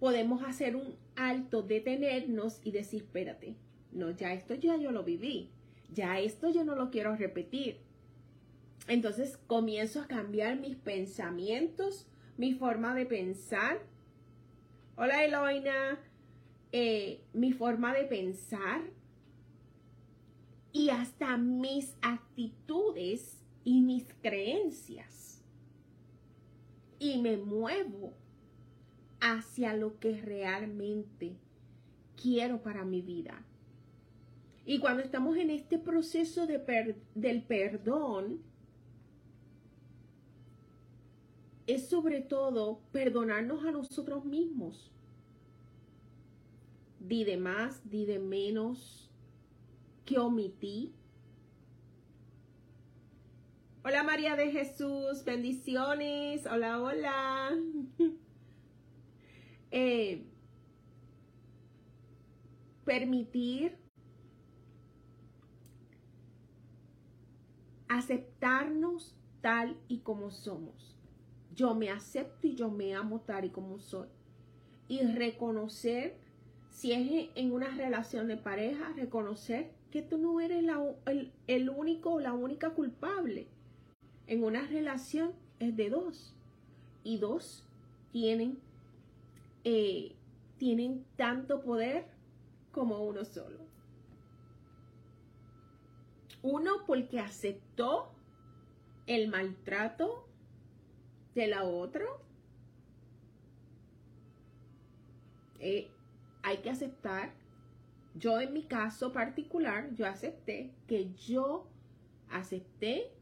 podemos 0.00 0.42
hacer 0.42 0.74
un 0.74 0.96
alto, 1.14 1.62
detenernos 1.62 2.60
y 2.64 2.72
decir, 2.72 3.02
espérate, 3.02 3.54
no, 3.92 4.10
ya 4.10 4.32
esto 4.32 4.54
ya 4.54 4.76
yo 4.76 4.90
lo 4.90 5.04
viví, 5.04 5.50
ya 5.92 6.18
esto 6.18 6.48
yo 6.48 6.64
no 6.64 6.74
lo 6.74 6.90
quiero 6.90 7.14
repetir. 7.14 7.78
Entonces 8.88 9.38
comienzo 9.46 10.00
a 10.00 10.08
cambiar 10.08 10.58
mis 10.58 10.74
pensamientos, 10.74 12.06
mi 12.38 12.54
forma 12.54 12.94
de 12.94 13.04
pensar. 13.04 13.82
Hola 14.96 15.24
Eloina, 15.24 16.00
eh, 16.72 17.20
mi 17.34 17.52
forma 17.52 17.92
de 17.92 18.04
pensar 18.04 18.80
y 20.72 20.88
hasta 20.88 21.36
mis 21.36 21.94
actitudes 22.00 23.36
y 23.64 23.82
mis 23.82 24.06
creencias. 24.22 25.42
Y 26.98 27.20
me 27.20 27.36
muevo 27.36 28.14
hacia 29.20 29.74
lo 29.74 29.98
que 29.98 30.20
realmente 30.20 31.36
quiero 32.20 32.62
para 32.62 32.84
mi 32.84 33.02
vida. 33.02 33.44
Y 34.64 34.78
cuando 34.78 35.02
estamos 35.02 35.36
en 35.36 35.50
este 35.50 35.78
proceso 35.78 36.46
de 36.46 36.96
del 37.14 37.42
perdón, 37.42 38.40
es 41.66 41.88
sobre 41.88 42.20
todo 42.20 42.80
perdonarnos 42.92 43.64
a 43.64 43.70
nosotros 43.70 44.24
mismos. 44.24 44.90
Di 46.98 47.24
de 47.24 47.36
más, 47.36 47.88
di 47.88 48.04
de 48.04 48.18
menos, 48.18 49.10
que 50.04 50.18
omití. 50.18 50.92
Hola 53.82 54.02
María 54.02 54.36
de 54.36 54.50
Jesús, 54.50 55.24
bendiciones. 55.24 56.44
Hola, 56.46 56.82
hola. 56.82 57.56
Eh, 59.70 60.26
permitir 62.84 63.76
aceptarnos 67.88 69.16
tal 69.40 69.76
y 69.88 69.98
como 69.98 70.30
somos. 70.30 70.96
Yo 71.54 71.74
me 71.74 71.90
acepto 71.90 72.46
y 72.46 72.54
yo 72.54 72.70
me 72.70 72.94
amo 72.94 73.20
tal 73.20 73.44
y 73.44 73.50
como 73.50 73.78
soy. 73.80 74.08
Y 74.88 75.02
reconocer, 75.02 76.16
si 76.70 76.92
es 76.92 77.30
en 77.34 77.52
una 77.52 77.74
relación 77.74 78.28
de 78.28 78.36
pareja, 78.36 78.92
reconocer 78.96 79.70
que 79.90 80.02
tú 80.02 80.18
no 80.18 80.40
eres 80.40 80.64
el, 81.46 81.70
único 81.70 82.14
o 82.14 82.20
la 82.20 82.32
única 82.32 82.70
culpable. 82.70 83.48
En 84.26 84.44
una 84.44 84.66
relación 84.66 85.32
es 85.58 85.76
de 85.76 85.90
dos. 85.90 86.34
Y 87.02 87.18
dos 87.18 87.66
tienen, 88.12 88.58
eh, 89.64 90.14
tienen 90.58 91.04
tanto 91.16 91.62
poder 91.62 92.06
como 92.72 93.02
uno 93.04 93.24
solo. 93.24 93.58
Uno 96.42 96.84
porque 96.86 97.20
aceptó 97.20 98.12
el 99.06 99.28
maltrato 99.28 100.26
de 101.34 101.48
la 101.48 101.64
otra. 101.64 102.04
Eh, 105.58 105.90
hay 106.42 106.58
que 106.58 106.70
aceptar. 106.70 107.32
Yo 108.14 108.40
en 108.40 108.52
mi 108.52 108.64
caso 108.64 109.12
particular, 109.12 109.94
yo 109.94 110.06
acepté 110.06 110.72
que 110.86 111.12
yo 111.14 111.66
acepté 112.30 113.12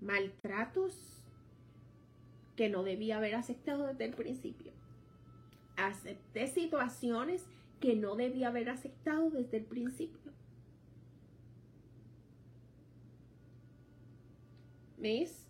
maltratos 0.00 0.94
que 2.56 2.68
no 2.68 2.82
debía 2.82 3.16
haber 3.16 3.34
aceptado 3.34 3.86
desde 3.86 4.04
el 4.04 4.14
principio. 4.14 4.71
Acepté 5.82 6.46
situaciones 6.46 7.44
que 7.80 7.96
no 7.96 8.14
debía 8.14 8.48
haber 8.48 8.70
aceptado 8.70 9.30
desde 9.30 9.56
el 9.56 9.64
principio. 9.64 10.32
¿Ves? 14.96 15.44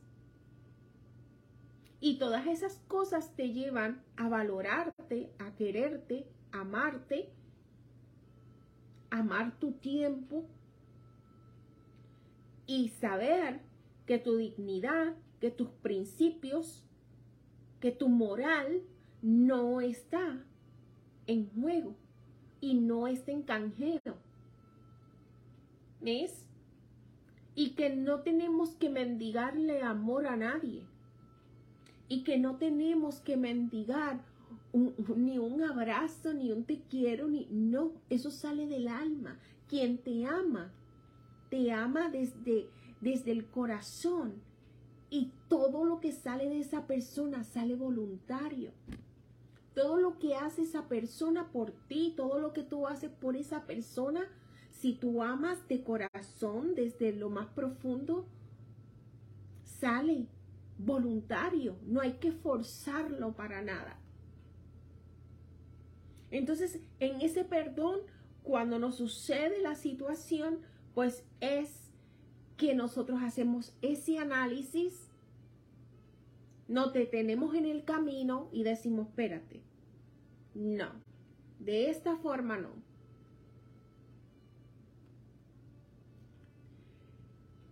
Y 2.01 2.19
todas 2.19 2.47
esas 2.47 2.79
cosas 2.89 3.37
te 3.37 3.51
llevan 3.51 4.03
a 4.17 4.31
valorarte, 4.31 5.31
a 5.39 5.55
quererte, 5.55 6.27
a 6.51 6.61
amarte, 6.63 7.29
amar 9.11 9.59
tu 9.59 9.73
tiempo 9.73 10.47
y 12.67 12.89
saber 12.89 13.61
que 14.07 14.19
tu 14.19 14.39
dignidad, 14.39 15.15
que 15.41 15.51
tus 15.51 15.69
principios, 15.69 16.83
que 17.81 17.93
tu 17.93 18.09
moral 18.09 18.83
no 19.23 19.81
está 19.81 20.45
en 21.27 21.49
juego 21.51 21.95
y 22.61 22.75
no 22.75 23.07
está 23.07 23.33
en 23.33 23.43
canjero. 23.43 24.17
¿Ves? 26.01 26.43
y 27.55 27.71
que 27.71 27.91
no 27.91 28.21
tenemos 28.21 28.75
que 28.75 28.89
mendigarle 28.89 29.83
amor 29.83 30.27
a 30.27 30.37
nadie 30.37 30.83
y 32.09 32.25
que 32.25 32.39
no 32.39 32.57
tenemos 32.57 33.21
que 33.21 33.37
mendigar 33.37 34.21
ni 35.17 35.39
un 35.39 35.63
abrazo, 35.63 36.33
ni 36.33 36.51
un 36.51 36.65
te 36.65 36.81
quiero, 36.89 37.29
ni 37.29 37.47
no, 37.51 37.93
eso 38.09 38.31
sale 38.31 38.67
del 38.67 38.89
alma. 38.89 39.39
Quien 39.69 39.99
te 39.99 40.25
ama, 40.27 40.73
te 41.51 41.73
ama 41.73 42.09
desde, 42.09 42.69
desde 43.01 43.33
el 43.33 43.47
corazón 43.47 44.35
y 45.11 45.31
todo 45.49 45.85
lo 45.85 46.01
que 46.01 46.13
sale 46.13 46.49
de 46.49 46.61
esa 46.61 46.87
persona 46.87 47.45
sale 47.45 47.77
voluntario. 47.77 48.73
Todo 49.75 49.99
lo 49.99 50.19
que 50.19 50.35
hace 50.35 50.63
esa 50.63 50.89
persona 50.89 51.51
por 51.51 51.73
ti, 51.73 52.13
todo 52.17 52.39
lo 52.39 52.53
que 52.53 52.63
tú 52.63 52.87
haces 52.87 53.11
por 53.11 53.37
esa 53.37 53.67
persona, 53.67 54.29
si 54.71 54.95
tú 54.95 55.23
amas 55.23 55.67
de 55.69 55.83
corazón 55.83 56.75
desde 56.75 57.13
lo 57.13 57.31
más 57.31 57.49
profundo, 57.49 58.27
sale 59.65 60.27
voluntario, 60.79 61.77
no 61.87 62.01
hay 62.01 62.15
que 62.15 62.33
forzarlo 62.33 63.33
para 63.35 63.63
nada. 63.63 63.99
Entonces, 66.31 66.81
en 66.99 67.21
ese 67.21 67.45
perdón, 67.45 68.01
cuando 68.43 68.79
nos 68.79 68.97
sucede 68.97 69.61
la 69.61 69.75
situación, 69.75 70.59
pues 70.95 71.25
es 71.41 71.91
que 72.57 72.75
nosotros 72.75 73.21
hacemos 73.23 73.73
ese 73.83 74.19
análisis, 74.19 75.09
nos 76.73 76.95
detenemos 76.95 77.55
en 77.55 77.67
el 77.67 77.85
camino 77.85 78.49
y 78.51 78.63
decimos, 78.63 79.09
espérate, 79.09 79.61
no, 80.55 80.91
de 81.59 81.91
esta 81.91 82.17
forma 82.17 82.57
no. 82.57 82.71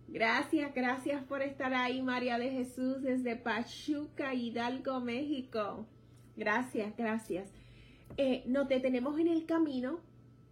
Gracias, 0.07 0.71
gracias 0.75 1.23
por 1.23 1.41
estar 1.41 1.73
ahí, 1.73 2.03
María 2.03 2.37
de 2.37 2.51
Jesús, 2.51 3.01
desde 3.01 3.35
Pachuca, 3.35 4.35
Hidalgo, 4.35 4.99
México. 4.99 5.87
Gracias, 6.37 6.95
gracias. 6.95 7.49
Eh, 8.17 8.43
nos 8.45 8.67
detenemos 8.67 9.17
en 9.17 9.29
el 9.29 9.47
camino 9.47 9.99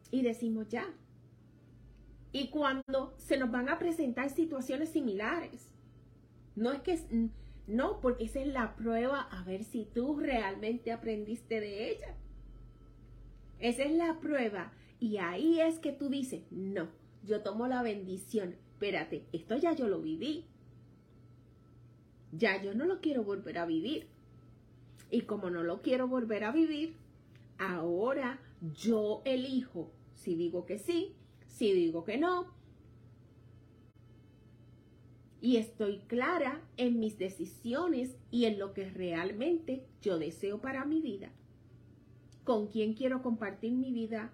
y 0.09 0.23
decimos 0.23 0.69
ya. 0.69 0.87
Y 2.31 2.49
cuando 2.49 3.13
se 3.17 3.37
nos 3.37 3.51
van 3.51 3.69
a 3.69 3.77
presentar 3.77 4.31
situaciones 4.31 4.89
similares, 4.89 5.69
no 6.55 6.71
es 6.71 6.81
que, 6.81 6.99
no, 7.69 8.01
porque 8.01 8.25
esa 8.25 8.39
es 8.39 8.47
la 8.47 8.75
prueba 8.75 9.21
a 9.21 9.43
ver 9.43 9.63
si 9.63 9.85
tú 9.85 10.17
realmente 10.19 10.91
aprendiste 10.91 11.59
de 11.59 11.91
ella. 11.91 12.15
Esa 13.59 13.83
es 13.83 13.91
la 13.91 14.19
prueba. 14.19 14.73
Y 14.99 15.17
ahí 15.17 15.59
es 15.61 15.79
que 15.79 15.91
tú 15.91 16.09
dices, 16.09 16.43
no, 16.51 16.89
yo 17.23 17.41
tomo 17.41 17.67
la 17.67 17.81
bendición 17.81 18.55
espérate, 18.79 19.25
esto 19.33 19.57
ya 19.57 19.73
yo 19.73 19.89
lo 19.89 20.01
viví. 20.01 20.45
Ya 22.31 22.61
yo 22.63 22.73
no 22.73 22.85
lo 22.85 23.01
quiero 23.01 23.25
volver 23.25 23.57
a 23.57 23.65
vivir. 23.65 24.07
Y 25.11 25.21
como 25.21 25.49
no 25.49 25.63
lo 25.63 25.81
quiero 25.81 26.07
volver 26.07 26.45
a 26.45 26.53
vivir, 26.53 26.95
ahora 27.57 28.39
yo 28.73 29.21
elijo 29.25 29.91
si 30.13 30.35
digo 30.35 30.65
que 30.65 30.79
sí, 30.79 31.13
si 31.47 31.73
digo 31.73 32.05
que 32.05 32.17
no. 32.17 32.53
Y 35.41 35.57
estoy 35.57 35.99
clara 36.07 36.61
en 36.77 36.99
mis 36.99 37.17
decisiones 37.17 38.17
y 38.29 38.45
en 38.45 38.59
lo 38.59 38.73
que 38.73 38.89
realmente 38.89 39.85
yo 40.01 40.17
deseo 40.19 40.59
para 40.59 40.85
mi 40.85 41.01
vida. 41.01 41.31
con 42.43 42.65
quién 42.65 42.95
quiero 42.95 43.21
compartir 43.21 43.73
mi 43.73 43.91
vida, 43.91 44.31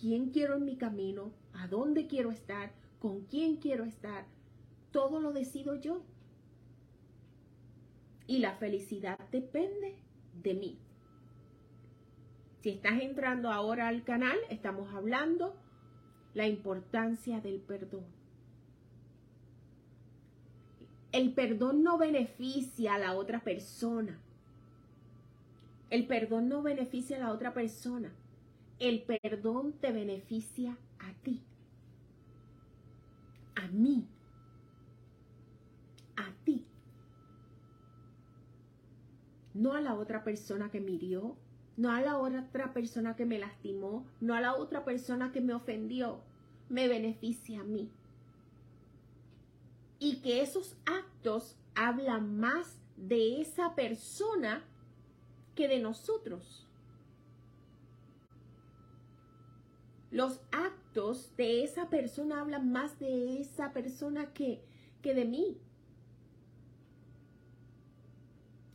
quién 0.00 0.30
quiero 0.30 0.56
en 0.56 0.64
mi 0.64 0.76
camino, 0.76 1.32
a 1.52 1.68
dónde 1.68 2.06
quiero 2.06 2.30
estar, 2.30 2.72
con 2.98 3.26
quién 3.26 3.56
quiero 3.56 3.84
estar. 3.84 4.24
Todo 4.90 5.20
lo 5.20 5.32
decido 5.32 5.74
yo. 5.74 6.02
Y 8.26 8.38
la 8.38 8.54
felicidad 8.56 9.18
depende 9.30 9.96
de 10.42 10.54
mí. 10.54 10.78
Si 12.62 12.70
estás 12.70 13.02
entrando 13.02 13.50
ahora 13.50 13.88
al 13.88 14.02
canal, 14.02 14.38
estamos 14.48 14.94
hablando 14.94 15.54
la 16.32 16.48
importancia 16.48 17.40
del 17.42 17.60
perdón. 17.60 18.06
El 21.10 21.32
perdón 21.32 21.82
no 21.82 21.96
beneficia 21.96 22.94
a 22.94 22.98
la 22.98 23.14
otra 23.14 23.40
persona. 23.40 24.18
El 25.90 26.06
perdón 26.06 26.48
no 26.50 26.62
beneficia 26.62 27.16
a 27.16 27.20
la 27.20 27.32
otra 27.32 27.54
persona. 27.54 28.12
El 28.78 29.02
perdón 29.02 29.72
te 29.80 29.90
beneficia 29.90 30.76
a 30.98 31.12
ti. 31.22 31.42
A 33.54 33.68
mí. 33.68 34.06
A 36.16 36.30
ti. 36.44 36.66
No 39.54 39.72
a 39.72 39.80
la 39.80 39.94
otra 39.94 40.22
persona 40.24 40.70
que 40.70 40.80
me 40.80 40.92
hirió, 40.92 41.36
no 41.78 41.90
a 41.90 42.02
la 42.02 42.18
otra 42.18 42.74
persona 42.74 43.16
que 43.16 43.24
me 43.24 43.38
lastimó, 43.38 44.04
no 44.20 44.34
a 44.34 44.40
la 44.42 44.54
otra 44.54 44.84
persona 44.84 45.32
que 45.32 45.40
me 45.40 45.54
ofendió. 45.54 46.20
Me 46.68 46.86
beneficia 46.86 47.62
a 47.62 47.64
mí. 47.64 47.90
Y 49.98 50.20
que 50.20 50.42
esos 50.42 50.76
actos 50.86 51.56
hablan 51.74 52.38
más 52.38 52.78
de 52.96 53.40
esa 53.40 53.74
persona 53.74 54.64
que 55.54 55.68
de 55.68 55.80
nosotros. 55.80 56.66
Los 60.10 60.40
actos 60.52 61.36
de 61.36 61.64
esa 61.64 61.90
persona 61.90 62.40
hablan 62.40 62.72
más 62.72 62.98
de 62.98 63.40
esa 63.40 63.72
persona 63.72 64.32
que, 64.32 64.64
que 65.02 65.14
de 65.14 65.24
mí. 65.24 65.58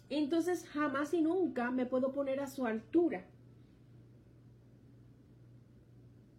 Entonces 0.09 0.67
jamás 0.67 1.13
y 1.13 1.21
nunca 1.21 1.71
me 1.71 1.85
puedo 1.85 2.11
poner 2.11 2.39
a 2.39 2.47
su 2.47 2.65
altura. 2.65 3.25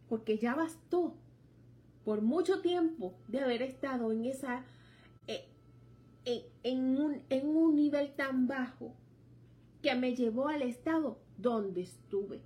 Porque 0.08 0.38
ya 0.38 0.54
bastó 0.54 1.16
por 2.04 2.22
mucho 2.22 2.60
tiempo 2.60 3.14
de 3.28 3.40
haber 3.40 3.62
estado 3.62 4.12
en 4.12 4.24
esa 4.26 4.64
eh, 6.26 6.50
en, 6.62 6.98
un, 6.98 7.22
en 7.28 7.48
un 7.48 7.76
nivel 7.76 8.12
tan 8.14 8.46
bajo 8.46 8.94
que 9.82 9.94
me 9.94 10.14
llevó 10.14 10.48
al 10.48 10.62
estado 10.62 11.18
donde 11.36 11.82
estuve. 11.82 12.40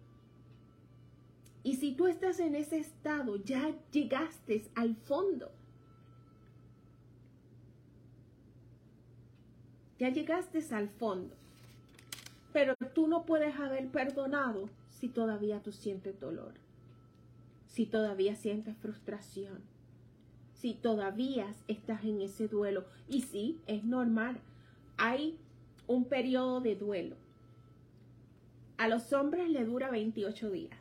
Y 1.62 1.76
si 1.76 1.92
tú 1.92 2.06
estás 2.06 2.40
en 2.40 2.54
ese 2.56 2.78
estado, 2.78 3.36
ya 3.36 3.74
llegaste 3.92 4.64
al 4.74 4.96
fondo. 4.96 5.50
Ya 9.98 10.08
llegaste 10.08 10.64
al 10.74 10.88
fondo. 10.88 11.34
Pero 12.52 12.74
tú 12.94 13.06
no 13.06 13.24
puedes 13.26 13.54
haber 13.56 13.88
perdonado 13.88 14.68
si 14.90 15.08
todavía 15.08 15.60
tú 15.62 15.70
sientes 15.70 16.18
dolor. 16.18 16.54
Si 17.78 17.86
todavía 17.86 18.34
sientes 18.34 18.76
frustración. 18.76 19.62
Si 20.52 20.74
todavía 20.74 21.54
estás 21.68 22.02
en 22.02 22.20
ese 22.20 22.48
duelo. 22.48 22.84
Y 23.08 23.22
sí, 23.22 23.60
es 23.68 23.84
normal. 23.84 24.40
Hay 24.96 25.38
un 25.86 26.04
periodo 26.04 26.60
de 26.60 26.74
duelo 26.74 27.16
a 28.78 28.86
los 28.86 29.12
hombres 29.12 29.50
le 29.50 29.64
dura 29.64 29.90
28 29.90 30.50
días. 30.50 30.78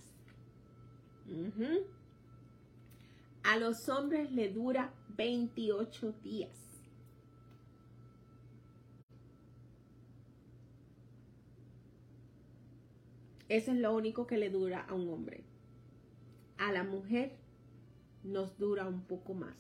A 3.44 3.58
los 3.58 3.90
hombres 3.90 4.32
le 4.32 4.50
dura 4.50 4.94
28 5.18 6.14
días. 6.24 6.56
Eso 13.50 13.72
es 13.72 13.78
lo 13.78 13.96
único 13.96 14.28
que 14.28 14.38
le 14.38 14.52
dura 14.52 14.86
a 14.88 14.94
un 14.94 15.10
hombre. 15.10 15.47
A 16.58 16.72
la 16.72 16.84
mujer 16.84 17.38
nos 18.24 18.58
dura 18.58 18.88
un 18.88 19.02
poco 19.02 19.34
más. 19.34 19.58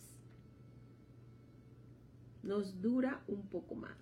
Nos 2.43 2.81
dura 2.81 3.23
un 3.27 3.47
poco 3.47 3.75
más. 3.75 3.97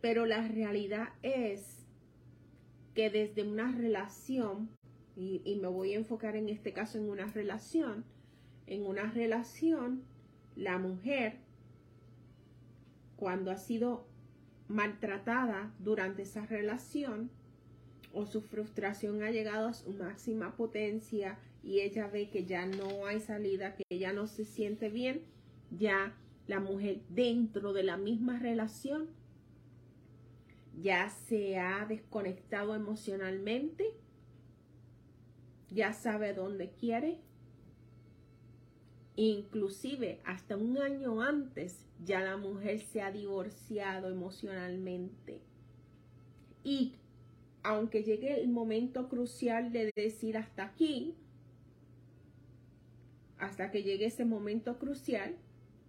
Pero 0.00 0.26
la 0.26 0.46
realidad 0.48 1.10
es 1.22 1.86
que 2.94 3.10
desde 3.10 3.42
una 3.42 3.70
relación, 3.72 4.70
y, 5.16 5.58
me 5.60 5.68
voy 5.68 5.92
a 5.92 5.98
enfocar 5.98 6.36
en 6.36 6.48
este 6.48 6.72
caso 6.72 6.98
en 6.98 7.08
una 7.08 7.26
relación, 7.26 8.04
en 8.66 8.86
una 8.86 9.10
relación, 9.10 10.02
la 10.56 10.78
mujer, 10.78 11.38
cuando 13.16 13.50
ha 13.50 13.56
sido 13.56 14.06
maltratada 14.68 15.74
durante 15.78 16.22
esa 16.22 16.46
relación, 16.46 17.30
o 18.12 18.26
su 18.26 18.42
frustración 18.42 19.22
ha 19.22 19.30
llegado 19.30 19.68
a 19.68 19.74
su 19.74 19.92
máxima 19.92 20.56
potencia 20.56 21.38
y 21.62 21.80
ella 21.80 22.08
ve 22.08 22.28
que 22.30 22.44
ya 22.44 22.66
no 22.66 23.06
hay 23.06 23.20
salida, 23.20 23.74
que 23.74 23.84
ella 23.90 24.12
no 24.12 24.26
se 24.26 24.44
siente 24.44 24.88
bien, 24.88 25.22
ya 25.70 26.16
la 26.46 26.60
mujer 26.60 27.00
dentro 27.08 27.72
de 27.72 27.84
la 27.84 27.96
misma 27.96 28.38
relación 28.38 29.08
ya 30.80 31.10
se 31.10 31.58
ha 31.58 31.84
desconectado 31.86 32.74
emocionalmente, 32.74 33.92
ya 35.70 35.92
sabe 35.92 36.32
dónde 36.32 36.70
quiere, 36.70 37.18
inclusive 39.16 40.20
hasta 40.24 40.56
un 40.56 40.78
año 40.78 41.20
antes 41.20 41.84
ya 42.04 42.20
la 42.20 42.36
mujer 42.36 42.80
se 42.80 43.02
ha 43.02 43.12
divorciado 43.12 44.08
emocionalmente. 44.08 45.42
Y 46.64 46.94
aunque 47.62 48.02
llegue 48.02 48.40
el 48.40 48.48
momento 48.48 49.08
crucial 49.08 49.72
de 49.72 49.92
decir 49.94 50.36
hasta 50.36 50.64
aquí, 50.64 51.14
hasta 53.38 53.70
que 53.70 53.82
llegue 53.82 54.06
ese 54.06 54.24
momento 54.24 54.78
crucial, 54.78 55.36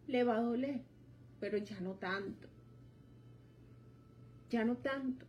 le 0.08 0.24
va 0.24 0.38
a 0.38 0.42
doler, 0.42 0.82
pero 1.40 1.58
ya 1.58 1.80
no 1.80 1.94
tanto 1.94 2.52
ya 4.52 4.66
no 4.66 4.76
tanto. 4.78 5.26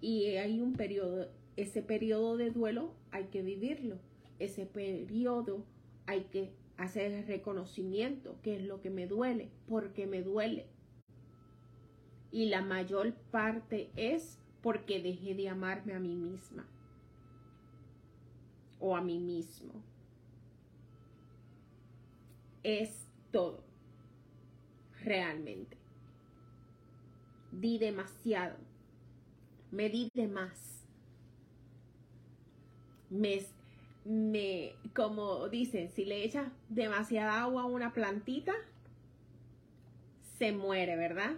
Y 0.00 0.36
hay 0.36 0.60
un 0.60 0.74
periodo, 0.74 1.30
ese 1.56 1.82
periodo 1.82 2.36
de 2.36 2.50
duelo 2.50 2.94
hay 3.10 3.24
que 3.24 3.42
vivirlo, 3.42 3.98
ese 4.38 4.66
periodo 4.66 5.64
hay 6.06 6.24
que 6.24 6.52
hacer 6.76 7.12
el 7.12 7.26
reconocimiento, 7.26 8.36
que 8.42 8.56
es 8.56 8.62
lo 8.62 8.80
que 8.80 8.90
me 8.90 9.06
duele, 9.06 9.50
porque 9.66 10.06
me 10.06 10.22
duele. 10.22 10.66
Y 12.32 12.46
la 12.46 12.62
mayor 12.62 13.12
parte 13.30 13.90
es 13.96 14.38
porque 14.62 15.02
dejé 15.02 15.34
de 15.34 15.48
amarme 15.48 15.94
a 15.94 15.98
mí 15.98 16.14
misma 16.14 16.66
o 18.78 18.96
a 18.96 19.00
mí 19.00 19.18
mismo. 19.18 19.72
Es 22.62 23.06
todo 23.30 23.62
realmente. 25.04 25.76
Di 27.52 27.78
demasiado. 27.78 28.56
Me 29.70 29.88
di 29.88 30.10
de 30.14 30.28
más. 30.28 30.84
Me, 33.08 33.42
me, 34.04 34.72
como 34.94 35.48
dicen, 35.48 35.90
si 35.90 36.04
le 36.04 36.24
echas 36.24 36.48
demasiada 36.68 37.42
agua 37.42 37.62
a 37.62 37.66
una 37.66 37.92
plantita, 37.92 38.54
se 40.38 40.52
muere, 40.52 40.96
¿verdad? 40.96 41.34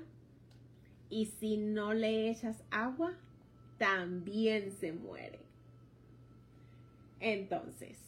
Y 1.12 1.26
si 1.26 1.58
no 1.58 1.92
le 1.92 2.30
echas 2.30 2.64
agua, 2.70 3.12
también 3.76 4.72
se 4.72 4.94
muere. 4.94 5.40
Entonces, 7.20 7.98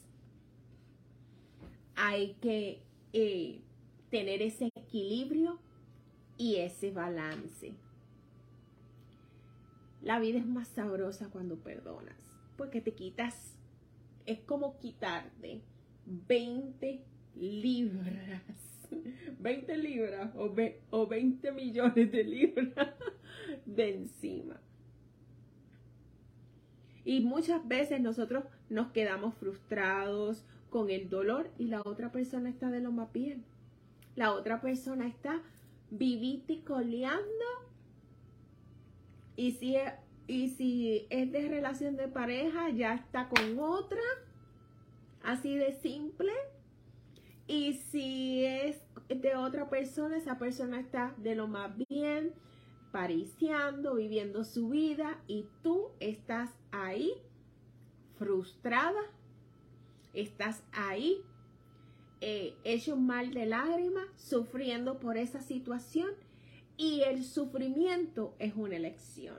hay 1.97 2.33
que 2.41 2.81
eh, 3.13 3.61
tener 4.09 4.41
ese 4.41 4.71
equilibrio 4.75 5.59
y 6.39 6.57
ese 6.57 6.93
balance. 6.93 7.75
La 10.01 10.19
vida 10.19 10.39
es 10.39 10.47
más 10.47 10.69
sabrosa 10.69 11.29
cuando 11.29 11.57
perdonas, 11.57 12.17
porque 12.57 12.81
te 12.81 12.95
quitas, 12.95 13.55
es 14.25 14.41
como 14.41 14.79
quitarte 14.79 15.61
20 16.07 17.05
libras, 17.37 18.74
20 19.39 19.77
libras 19.77 20.31
o, 20.37 20.55
o 20.91 21.07
20 21.07 21.53
millones 21.53 22.13
de 22.13 22.25
libras 22.25 22.95
de 23.67 23.95
encima. 23.95 24.61
Y 27.05 27.21
muchas 27.21 27.67
veces 27.67 28.01
nosotros 28.01 28.45
nos 28.71 28.93
quedamos 28.93 29.35
frustrados 29.35 30.45
con 30.71 30.91
el 30.91 31.09
dolor 31.09 31.51
y 31.59 31.67
la 31.67 31.83
otra 31.83 32.11
persona 32.11 32.49
está 32.49 32.71
de 32.71 32.81
lo 32.81 32.93
más 32.93 33.13
bien. 33.13 33.45
La 34.17 34.33
otra 34.33 34.61
persona 34.61 35.07
está 35.07 35.43
viviste 35.91 36.63
coleando. 36.65 37.45
Y 39.37 39.53
si, 39.53 39.77
y 40.27 40.49
si 40.51 41.07
es 41.11 41.31
de 41.31 41.49
relación 41.49 41.97
de 41.97 42.09
pareja, 42.09 42.71
ya 42.71 42.95
está 42.95 43.29
con 43.29 43.59
otra. 43.59 44.01
Así 45.23 45.57
de 45.57 45.73
simple. 45.75 46.33
Y 47.47 47.75
si 47.75 48.45
es 48.45 48.81
de 49.09 49.37
otra 49.37 49.69
persona, 49.69 50.17
esa 50.17 50.39
persona 50.39 50.81
está 50.81 51.15
de 51.19 51.35
lo 51.35 51.47
más 51.47 51.77
bien, 51.89 52.33
pariciando, 52.91 53.97
viviendo 53.97 54.45
su 54.45 54.69
vida 54.71 55.21
y 55.27 55.47
tú 55.63 55.91
estás 56.01 56.51
ahí 56.71 57.13
frustrada, 58.17 59.01
estás 60.15 60.63
ahí 60.73 61.21
eh, 62.21 62.57
hecho 62.65 62.95
un 62.95 63.07
mal 63.07 63.35
de 63.35 63.47
lágrimas, 63.47 64.07
sufriendo 64.17 64.99
por 64.99 65.19
esa 65.19 65.43
situación 65.43 66.11
y 66.77 67.03
el 67.03 67.25
sufrimiento 67.25 68.35
es 68.39 68.55
una 68.55 68.77
elección. 68.77 69.39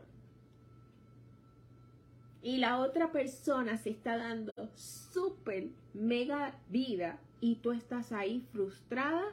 Y 2.44 2.58
la 2.58 2.78
otra 2.78 3.12
persona 3.12 3.78
se 3.78 3.90
está 3.90 4.18
dando 4.18 4.52
súper 4.76 5.70
mega 5.94 6.60
vida 6.70 7.20
y 7.40 7.56
tú 7.56 7.72
estás 7.72 8.12
ahí 8.12 8.46
frustrada 8.52 9.26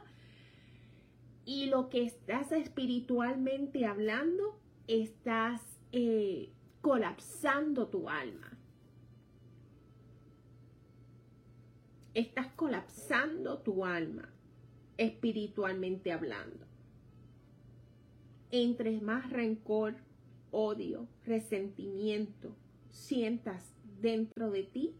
y 1.45 1.65
lo 1.65 1.89
que 1.89 2.03
estás 2.03 2.51
espiritualmente 2.51 3.85
hablando, 3.85 4.59
estás 4.87 5.61
eh, 5.91 6.49
colapsando 6.81 7.87
tu 7.87 8.09
alma. 8.09 8.57
Estás 12.13 12.47
colapsando 12.53 13.59
tu 13.59 13.83
alma 13.85 14.29
espiritualmente 14.97 16.11
hablando. 16.11 16.65
Entre 18.51 19.01
más 19.01 19.31
rencor, 19.31 19.95
odio, 20.51 21.07
resentimiento 21.25 22.55
sientas 22.93 23.73
dentro 23.99 24.51
de 24.51 24.63
ti, 24.63 24.95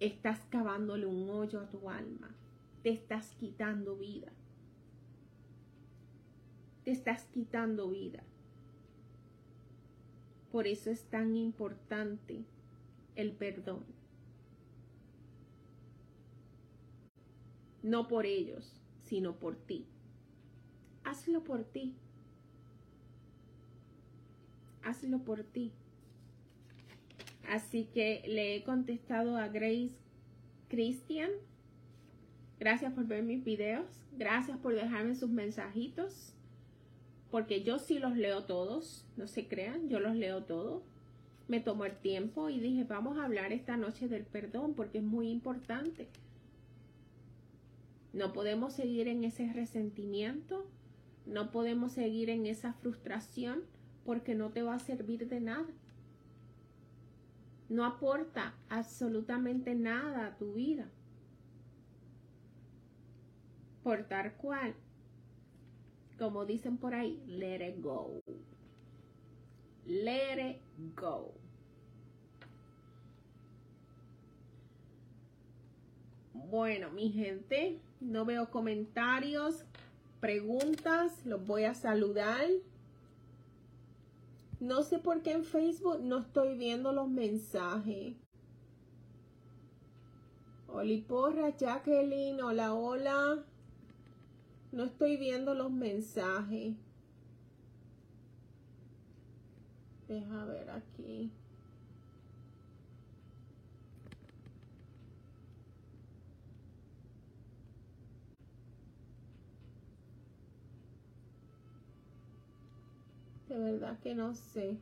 estás 0.00 0.40
cavándole 0.50 1.06
un 1.06 1.28
hoyo 1.30 1.60
a 1.60 1.68
tu 1.68 1.88
alma 1.90 2.34
te 2.82 2.90
estás 2.90 3.34
quitando 3.34 3.96
vida. 3.96 4.32
Te 6.84 6.90
estás 6.90 7.24
quitando 7.26 7.90
vida. 7.90 8.22
Por 10.50 10.66
eso 10.66 10.90
es 10.90 11.04
tan 11.04 11.36
importante 11.36 12.44
el 13.14 13.32
perdón. 13.32 13.84
No 17.82 18.08
por 18.08 18.26
ellos, 18.26 18.80
sino 19.04 19.36
por 19.36 19.56
ti. 19.56 19.86
Hazlo 21.04 21.44
por 21.44 21.64
ti. 21.64 21.94
Hazlo 24.82 25.18
por 25.24 25.42
ti. 25.42 25.72
Así 27.48 27.88
que 27.92 28.22
le 28.26 28.56
he 28.56 28.64
contestado 28.64 29.36
a 29.36 29.48
Grace 29.48 29.96
Christian 30.68 31.30
Gracias 32.58 32.92
por 32.92 33.06
ver 33.06 33.22
mis 33.22 33.44
videos. 33.44 33.86
Gracias 34.16 34.58
por 34.58 34.74
dejarme 34.74 35.14
sus 35.14 35.30
mensajitos. 35.30 36.34
Porque 37.30 37.62
yo 37.62 37.78
sí 37.78 37.98
los 37.98 38.16
leo 38.16 38.44
todos. 38.44 39.06
No 39.16 39.28
se 39.28 39.46
crean, 39.46 39.88
yo 39.88 40.00
los 40.00 40.16
leo 40.16 40.42
todos. 40.42 40.82
Me 41.46 41.60
tomó 41.60 41.84
el 41.84 41.96
tiempo 41.96 42.48
y 42.48 42.58
dije, 42.58 42.84
vamos 42.84 43.18
a 43.18 43.24
hablar 43.24 43.52
esta 43.52 43.76
noche 43.76 44.08
del 44.08 44.24
perdón 44.24 44.74
porque 44.74 44.98
es 44.98 45.04
muy 45.04 45.30
importante. 45.30 46.08
No 48.12 48.32
podemos 48.32 48.72
seguir 48.72 49.06
en 49.06 49.22
ese 49.24 49.52
resentimiento. 49.52 50.66
No 51.26 51.52
podemos 51.52 51.92
seguir 51.92 52.28
en 52.28 52.46
esa 52.46 52.72
frustración 52.72 53.62
porque 54.04 54.34
no 54.34 54.50
te 54.50 54.62
va 54.62 54.74
a 54.74 54.80
servir 54.80 55.28
de 55.28 55.40
nada. 55.40 55.68
No 57.68 57.84
aporta 57.84 58.54
absolutamente 58.68 59.74
nada 59.74 60.26
a 60.26 60.36
tu 60.36 60.54
vida 60.54 60.88
por 63.88 64.04
tal 64.04 64.34
cual, 64.34 64.74
como 66.18 66.44
dicen 66.44 66.76
por 66.76 66.94
ahí, 66.94 67.22
let 67.26 67.66
it 67.66 67.80
go. 67.80 68.20
Let 69.86 70.50
it 70.50 70.60
go. 70.94 71.32
Bueno, 76.34 76.90
mi 76.90 77.10
gente, 77.10 77.80
no 78.00 78.26
veo 78.26 78.50
comentarios, 78.50 79.64
preguntas, 80.20 81.24
los 81.24 81.46
voy 81.46 81.64
a 81.64 81.72
saludar. 81.72 82.44
No 84.60 84.82
sé 84.82 84.98
por 84.98 85.22
qué 85.22 85.32
en 85.32 85.44
Facebook 85.44 86.00
no 86.00 86.18
estoy 86.18 86.56
viendo 86.56 86.92
los 86.92 87.08
mensajes. 87.08 88.16
Oliporra, 90.66 91.56
Jacqueline, 91.56 92.40
hola, 92.40 92.74
hola. 92.74 93.44
No 94.72 94.84
estoy 94.84 95.16
viendo 95.16 95.54
los 95.54 95.70
mensajes. 95.70 96.74
Deja 100.08 100.44
ver 100.44 100.70
aquí. 100.70 101.30
Verdad 113.58 113.98
que 113.98 114.14
no 114.14 114.34
sé. 114.34 114.76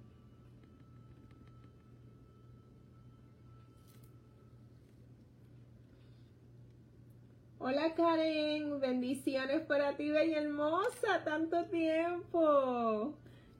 Hola 7.58 7.94
Karen, 7.94 8.78
bendiciones 8.80 9.62
para 9.62 9.96
ti, 9.96 10.10
bella 10.10 10.40
hermosa, 10.40 11.24
tanto 11.24 11.64
tiempo. 11.66 13.14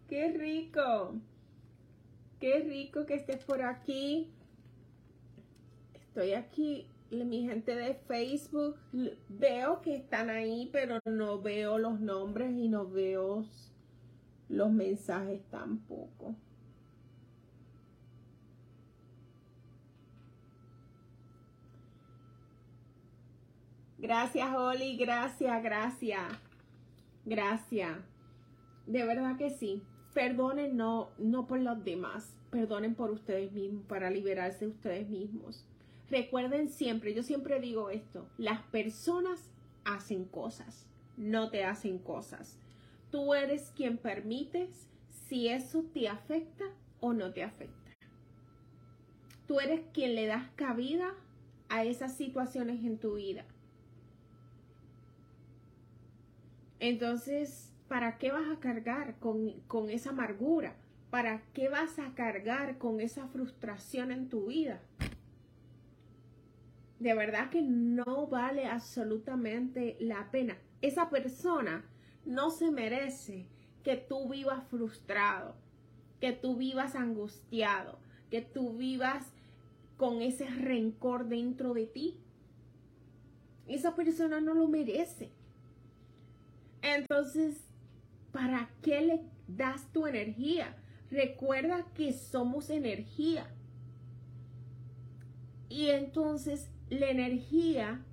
Qué 0.06 0.32
rico, 0.32 1.14
qué 2.38 2.60
rico 2.60 3.06
que 3.06 3.14
estés 3.14 3.42
por 3.42 3.62
aquí. 3.62 4.30
Estoy 5.94 6.34
aquí, 6.34 6.86
mi 7.10 7.48
gente 7.48 7.74
de 7.74 7.94
Facebook, 7.94 8.76
veo 9.28 9.80
que 9.80 9.96
están 9.96 10.28
ahí, 10.28 10.68
pero 10.72 11.00
no 11.06 11.40
veo 11.40 11.78
los 11.78 11.98
nombres 12.00 12.52
y 12.52 12.68
no 12.68 12.86
veo 12.86 13.46
los 14.48 14.70
mensajes 14.72 15.42
tampoco. 15.50 16.34
Gracias, 23.98 24.54
Oli, 24.54 24.96
gracias, 24.96 25.62
gracias. 25.62 26.22
Gracias. 27.24 27.98
De 28.86 29.04
verdad 29.04 29.36
que 29.36 29.50
sí. 29.50 29.82
Perdonen 30.14 30.76
no, 30.76 31.10
no 31.18 31.46
por 31.46 31.60
los 31.60 31.82
demás, 31.84 32.34
perdonen 32.50 32.94
por 32.94 33.10
ustedes 33.10 33.52
mismos, 33.52 33.84
para 33.86 34.08
liberarse 34.10 34.64
de 34.64 34.70
ustedes 34.70 35.08
mismos. 35.08 35.66
Recuerden 36.08 36.68
siempre, 36.70 37.12
yo 37.12 37.22
siempre 37.22 37.60
digo 37.60 37.90
esto, 37.90 38.28
las 38.38 38.62
personas 38.62 39.50
hacen 39.84 40.24
cosas, 40.24 40.86
no 41.16 41.50
te 41.50 41.64
hacen 41.64 41.98
cosas. 41.98 42.58
Tú 43.10 43.34
eres 43.34 43.72
quien 43.76 43.98
permites 43.98 44.88
si 45.28 45.48
eso 45.48 45.84
te 45.94 46.08
afecta 46.08 46.64
o 47.00 47.12
no 47.12 47.32
te 47.32 47.42
afecta. 47.42 47.92
Tú 49.46 49.60
eres 49.60 49.82
quien 49.92 50.14
le 50.14 50.26
das 50.26 50.50
cabida 50.56 51.14
a 51.68 51.84
esas 51.84 52.16
situaciones 52.16 52.84
en 52.84 52.98
tu 52.98 53.14
vida. 53.14 53.44
Entonces, 56.80 57.72
¿para 57.88 58.18
qué 58.18 58.32
vas 58.32 58.50
a 58.50 58.60
cargar 58.60 59.18
con, 59.18 59.90
esa 59.90 60.10
amargura? 60.10 60.74
¿Para 61.10 61.42
qué 61.52 61.68
vas 61.68 61.98
a 61.98 62.14
cargar 62.14 62.78
con 62.78 63.00
esa 63.00 63.28
frustración 63.28 64.10
en 64.10 64.28
tu 64.28 64.46
vida? 64.46 64.80
De 66.98 67.14
verdad 67.14 67.50
que 67.50 67.62
no 67.62 68.26
vale 68.26 68.66
absolutamente 68.66 69.96
la 70.00 70.30
pena. 70.30 70.56
Esa 70.82 71.08
persona 71.08 71.84
no 72.26 72.50
se 72.50 72.70
merece 72.70 73.46
que 73.82 73.96
tú 73.96 74.28
vivas 74.28 74.64
frustrado, 74.68 75.54
que 76.20 76.32
tú 76.32 76.56
vivas 76.56 76.96
angustiado, 76.96 77.98
que 78.30 78.42
tú 78.42 78.76
vivas 78.76 79.24
con 79.96 80.20
ese 80.20 80.46
rencor 80.46 81.26
dentro 81.28 81.72
de 81.72 81.86
ti. 81.86 82.20
Esa 83.66 83.94
persona 83.94 84.40
no 84.40 84.54
lo 84.54 84.68
merece. 84.68 85.30
Entonces, 86.82 87.60
¿para 88.32 88.70
qué 88.82 89.00
le 89.00 89.20
das 89.46 89.90
tu 89.92 90.06
energía? 90.06 90.76
Recuerda 91.10 91.86
que 91.94 92.12
somos 92.12 92.70
energía. 92.70 93.48
Y 95.68 95.90
entonces 95.90 96.70
la 96.90 97.08
energía 97.08 98.04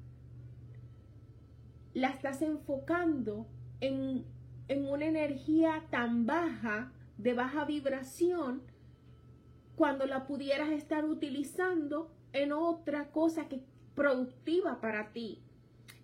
la 1.93 2.10
estás 2.10 2.41
enfocando 2.41 3.47
en, 3.84 4.24
en 4.69 4.88
una 4.88 5.06
energía 5.06 5.86
tan 5.89 6.26
baja, 6.26 6.93
de 7.17 7.34
baja 7.34 7.65
vibración, 7.65 8.62
cuando 9.76 10.06
la 10.06 10.26
pudieras 10.26 10.69
estar 10.69 11.04
utilizando 11.04 12.10
en 12.32 12.54
otra 12.54 13.12
cosa 13.12 13.50
que 13.50 13.60
productiva 13.93 14.80
para 14.80 15.12
ti, 15.12 15.41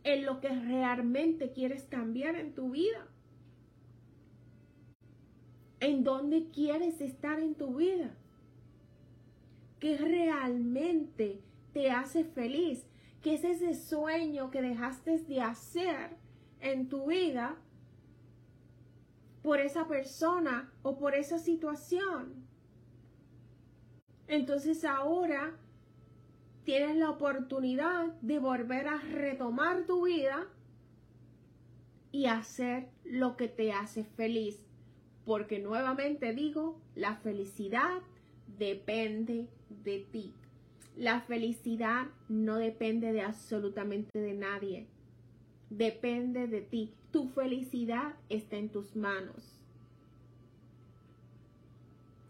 en 0.04 0.26
lo 0.26 0.42
que 0.42 0.50
realmente 0.50 1.52
quieres 1.52 1.84
cambiar 1.86 2.36
en 2.36 2.54
tu 2.54 2.72
vida. 2.72 3.08
¿En 5.80 6.04
dónde 6.04 6.50
quieres 6.50 7.00
estar 7.00 7.40
en 7.40 7.56
tu 7.56 7.78
vida? 7.78 8.14
¿Qué 9.80 9.96
realmente 9.98 11.42
te 11.72 11.92
hace 11.92 12.26
feliz? 12.26 12.86
¿Qué 13.22 13.36
es 13.36 13.46
ese 13.46 13.74
sueño 13.74 14.52
que 14.52 14.62
dejaste 14.62 15.20
de 15.20 15.40
hacer 15.40 16.18
en 16.60 16.90
tu 16.90 17.08
vida 17.08 17.58
por 19.42 19.60
esa 19.60 19.88
persona 19.88 20.72
o 20.82 20.98
por 20.98 21.16
esa 21.16 21.40
situación? 21.40 22.48
Entonces 24.28 24.86
ahora 24.86 25.58
tienes 26.64 26.98
la 26.98 27.10
oportunidad 27.10 28.14
de 28.22 28.38
volver 28.38 28.88
a 28.88 28.98
retomar 28.98 29.86
tu 29.86 30.06
vida 30.06 30.48
y 32.12 32.26
hacer 32.26 32.90
lo 33.04 33.38
que 33.38 33.48
te 33.48 33.72
hace 33.72 34.04
feliz. 34.04 34.64
Porque 35.26 35.60
nuevamente 35.60 36.34
digo, 36.34 36.80
la 36.96 37.16
felicidad 37.16 38.02
depende 38.58 39.48
de 39.84 40.06
ti. 40.12 40.34
La 40.96 41.22
felicidad 41.22 42.08
no 42.28 42.58
depende 42.58 43.14
de 43.14 43.22
absolutamente 43.22 44.20
de 44.20 44.34
nadie. 44.34 44.88
Depende 45.70 46.48
de 46.48 46.62
ti. 46.62 46.94
Tu 47.12 47.28
felicidad 47.30 48.16
está 48.30 48.58
en 48.58 48.70
tus 48.70 48.96
manos. 48.96 49.60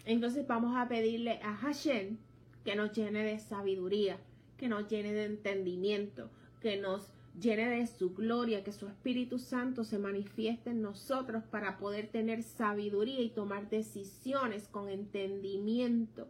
Entonces 0.06 0.48
vamos 0.48 0.76
a 0.76 0.88
pedirle 0.88 1.40
a 1.44 1.54
Hashem 1.56 2.18
que 2.66 2.76
nos 2.76 2.94
llene 2.94 3.24
de 3.24 3.40
sabiduría, 3.40 4.18
que 4.58 4.68
nos 4.68 4.88
llene 4.88 5.14
de 5.14 5.26
entendimiento, 5.26 6.30
que 6.62 6.78
nos 6.78 7.12
llene 7.40 7.70
de 7.70 7.88
su 7.88 8.14
gloria, 8.14 8.64
que 8.64 8.72
su 8.72 8.88
Espíritu 8.88 9.40
Santo 9.40 9.84
se 9.84 10.00
manifieste 10.00 10.72
en 10.72 10.82
nosotros 10.82 11.44
para 11.44 11.78
poder 11.78 12.08
tener 12.08 12.44
sabiduría 12.44 13.22
y 13.22 13.30
tomar 13.30 13.70
decisiones 13.70 14.68
con 14.68 14.90
entendimiento 14.90 16.28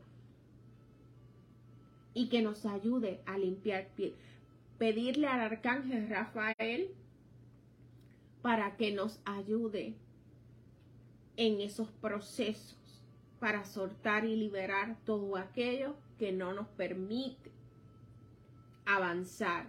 y 2.13 2.27
que 2.27 2.41
nos 2.41 2.65
ayude 2.65 3.21
a 3.25 3.37
limpiar 3.37 3.87
piel. 3.95 4.13
Pedirle 4.79 5.27
al 5.27 5.41
arcángel 5.41 6.09
Rafael 6.09 6.89
para 8.41 8.77
que 8.77 8.91
nos 8.91 9.19
ayude 9.25 9.93
en 11.35 11.61
esos 11.61 11.91
procesos 11.91 12.77
para 13.39 13.65
soltar 13.65 14.25
y 14.25 14.35
liberar 14.35 14.97
todo 15.05 15.37
aquello 15.37 15.95
que 16.17 16.31
no 16.31 16.53
nos 16.53 16.67
permite 16.69 17.51
avanzar. 18.85 19.67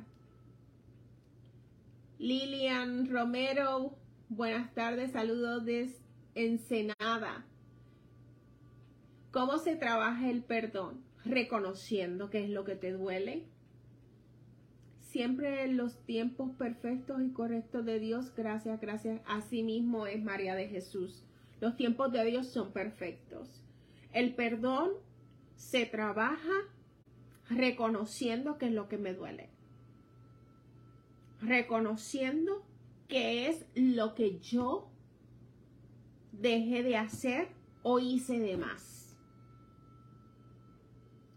Lilian 2.19 3.09
Romero, 3.11 3.97
buenas 4.29 4.73
tardes, 4.75 5.13
saludos 5.13 5.65
desde 5.65 5.99
Ensenada. 6.35 7.45
¿Cómo 9.31 9.59
se 9.59 9.77
trabaja 9.77 10.29
el 10.29 10.43
perdón? 10.43 11.03
Reconociendo 11.25 12.31
qué 12.31 12.45
es 12.45 12.51
lo 12.51 12.65
que 12.65 12.77
te 12.77 12.93
duele. 12.93 13.47
Siempre 15.11 15.65
en 15.65 15.77
los 15.77 15.99
tiempos 16.05 16.53
perfectos 16.53 17.21
y 17.21 17.33
correctos 17.33 17.85
de 17.85 17.99
Dios, 17.99 18.33
gracias, 18.37 18.81
gracias. 18.81 19.21
Así 19.27 19.65
mismo 19.65 20.07
es 20.07 20.23
María 20.23 20.55
de 20.55 20.69
Jesús. 20.69 21.25
Los 21.61 21.77
tiempos 21.77 22.13
de 22.13 22.25
Dios 22.27 22.47
son 22.47 22.73
perfectos. 22.73 23.61
El 24.13 24.37
perdón 24.37 24.93
se 25.57 25.85
trabaja 25.85 26.53
reconociendo 27.49 28.57
qué 28.57 28.67
es 28.67 28.73
lo 28.73 28.89
que 28.89 28.99
me 28.99 29.13
duele. 29.13 29.49
Reconociendo 31.41 32.65
qué 33.09 33.49
es 33.49 33.67
lo 33.75 34.15
que 34.15 34.39
yo 34.39 34.93
dejé 36.31 36.85
de 36.85 36.97
hacer 36.97 37.49
o 37.83 37.99
hice 37.99 38.39
de 38.39 38.57
más. 38.57 39.00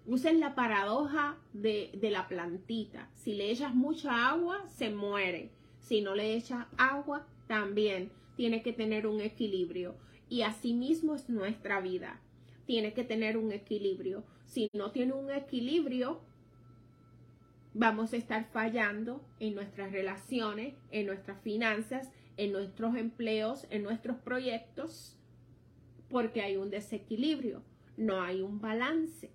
Usen 0.06 0.39
la 0.39 0.54
paradoja 0.54 1.38
de, 1.54 1.92
de, 1.94 2.12
la 2.12 2.28
plantita. 2.28 3.10
Si 3.16 3.36
le 3.36 3.52
echas 3.52 3.74
mucha 3.74 4.30
agua, 4.30 4.68
se 4.70 4.89
muere. 4.89 5.52
Si 5.80 6.02
no 6.02 6.13
le 6.13 6.36
echas 6.36 6.66
agua, 6.78 7.26
también 7.48 8.12
tiene 8.36 8.62
que 8.62 8.74
tener 8.74 9.08
un 9.08 9.22
equilibrio. 9.22 9.96
Y 10.28 10.42
asimismo 10.42 11.16
es 11.16 11.30
nuestra 11.30 11.80
vida. 11.80 12.20
Tiene 12.66 12.94
que 12.94 13.04
tener 13.04 13.38
un 13.38 13.52
equilibrio. 13.52 14.24
Si 14.46 14.70
no 14.74 14.92
tiene 14.92 15.13
un 15.13 15.32
equilibrio, 15.32 16.22
vamos 17.74 18.13
a 18.13 18.18
estar 18.18 18.46
fallando 18.52 19.24
en 19.39 19.56
nuestras 19.56 19.92
relaciones, 19.92 20.76
en 20.92 21.08
nuestras 21.08 21.42
finanzas, 21.42 22.12
en 22.38 22.52
nuestros 22.52 22.96
empleos, 22.96 23.68
en 23.70 23.84
nuestros 23.84 24.18
proyectos, 24.18 25.18
porque 26.10 26.42
hay 26.42 26.58
un 26.58 26.70
desequilibrio, 26.70 27.63
no 27.98 28.22
hay 28.22 28.42
un 28.42 28.60
balance. 28.62 29.32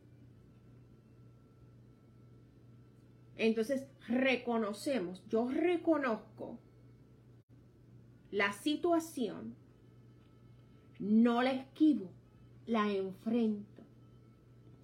Entonces, 3.38 3.87
reconocemos, 4.09 5.22
yo 5.29 5.48
reconozco 5.48 6.59
la 8.33 8.53
situación, 8.53 9.55
no 10.98 11.42
la 11.42 11.53
esquivo, 11.53 12.11
la 12.66 12.92
enfrento 12.92 13.85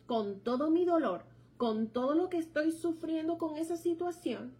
con 0.07 0.39
todo 0.41 0.71
mi 0.71 0.85
dolor, 0.85 1.25
con 1.57 1.89
todo 1.89 2.15
lo 2.15 2.29
que 2.29 2.39
estoy 2.39 2.71
sufriendo 2.71 3.39
con 3.39 3.57
esa 3.57 3.77
situación, 3.77 4.55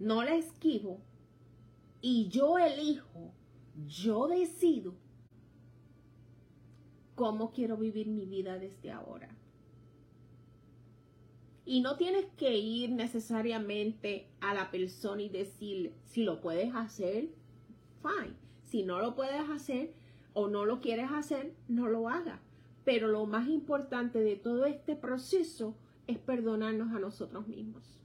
no 0.00 0.24
la 0.24 0.34
esquivo 0.34 0.98
y 2.00 2.28
yo 2.28 2.58
elijo, 2.58 3.32
yo 3.86 4.26
decido 4.26 4.94
cómo 7.14 7.52
quiero 7.52 7.76
vivir 7.76 8.08
mi 8.08 8.26
vida 8.26 8.58
desde 8.58 8.90
ahora. 8.90 9.33
Y 11.66 11.80
no 11.80 11.96
tienes 11.96 12.26
que 12.36 12.56
ir 12.58 12.90
necesariamente 12.90 14.28
a 14.40 14.52
la 14.52 14.70
persona 14.70 15.22
y 15.22 15.28
decirle, 15.30 15.94
si 16.04 16.22
lo 16.22 16.40
puedes 16.40 16.74
hacer, 16.74 17.28
fine. 18.02 18.34
Si 18.64 18.82
no 18.82 18.98
lo 18.98 19.14
puedes 19.14 19.48
hacer 19.48 19.94
o 20.34 20.48
no 20.48 20.66
lo 20.66 20.80
quieres 20.80 21.10
hacer, 21.10 21.54
no 21.68 21.88
lo 21.88 22.08
hagas. 22.08 22.40
Pero 22.84 23.08
lo 23.08 23.24
más 23.24 23.48
importante 23.48 24.20
de 24.20 24.36
todo 24.36 24.66
este 24.66 24.94
proceso 24.94 25.74
es 26.06 26.18
perdonarnos 26.18 26.94
a 26.94 26.98
nosotros 26.98 27.46
mismos. 27.48 27.98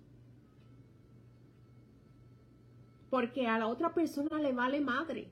Porque 3.09 3.47
a 3.47 3.59
la 3.59 3.67
otra 3.67 3.93
persona 3.93 4.39
le 4.39 4.53
vale 4.53 4.79
madre. 4.79 5.27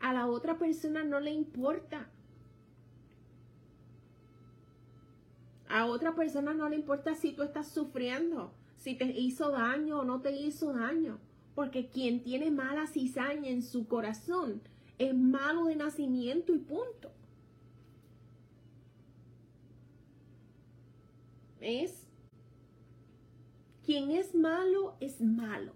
A 0.00 0.12
la 0.12 0.26
otra 0.26 0.58
persona 0.58 1.04
no 1.04 1.20
le 1.20 1.30
importa. 1.30 2.08
A 5.74 5.86
otra 5.86 6.14
persona 6.14 6.54
no 6.54 6.68
le 6.68 6.76
importa 6.76 7.16
si 7.16 7.32
tú 7.32 7.42
estás 7.42 7.66
sufriendo, 7.66 8.52
si 8.76 8.94
te 8.94 9.06
hizo 9.06 9.50
daño 9.50 9.98
o 9.98 10.04
no 10.04 10.20
te 10.20 10.30
hizo 10.30 10.72
daño. 10.72 11.18
Porque 11.56 11.88
quien 11.88 12.22
tiene 12.22 12.52
mala 12.52 12.86
cizaña 12.86 13.48
en 13.48 13.60
su 13.60 13.88
corazón 13.88 14.62
es 14.98 15.12
malo 15.16 15.64
de 15.64 15.74
nacimiento 15.74 16.54
y 16.54 16.58
punto. 16.58 17.10
es, 21.64 22.06
quien 23.84 24.12
es 24.12 24.32
malo 24.32 24.94
es 25.00 25.20
malo. 25.20 25.72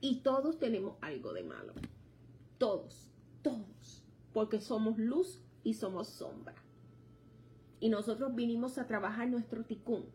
Y 0.00 0.16
todos 0.22 0.58
tenemos 0.58 0.96
algo 1.00 1.32
de 1.32 1.44
malo. 1.44 1.74
Todos, 2.58 3.06
todos. 3.40 4.02
Porque 4.32 4.60
somos 4.60 4.98
luz 4.98 5.38
y 5.62 5.74
somos 5.74 6.08
sombra. 6.08 6.63
Y 7.84 7.90
nosotros 7.90 8.34
vinimos 8.34 8.78
a 8.78 8.86
trabajar 8.86 9.28
nuestro 9.28 9.62
ticún. 9.62 10.06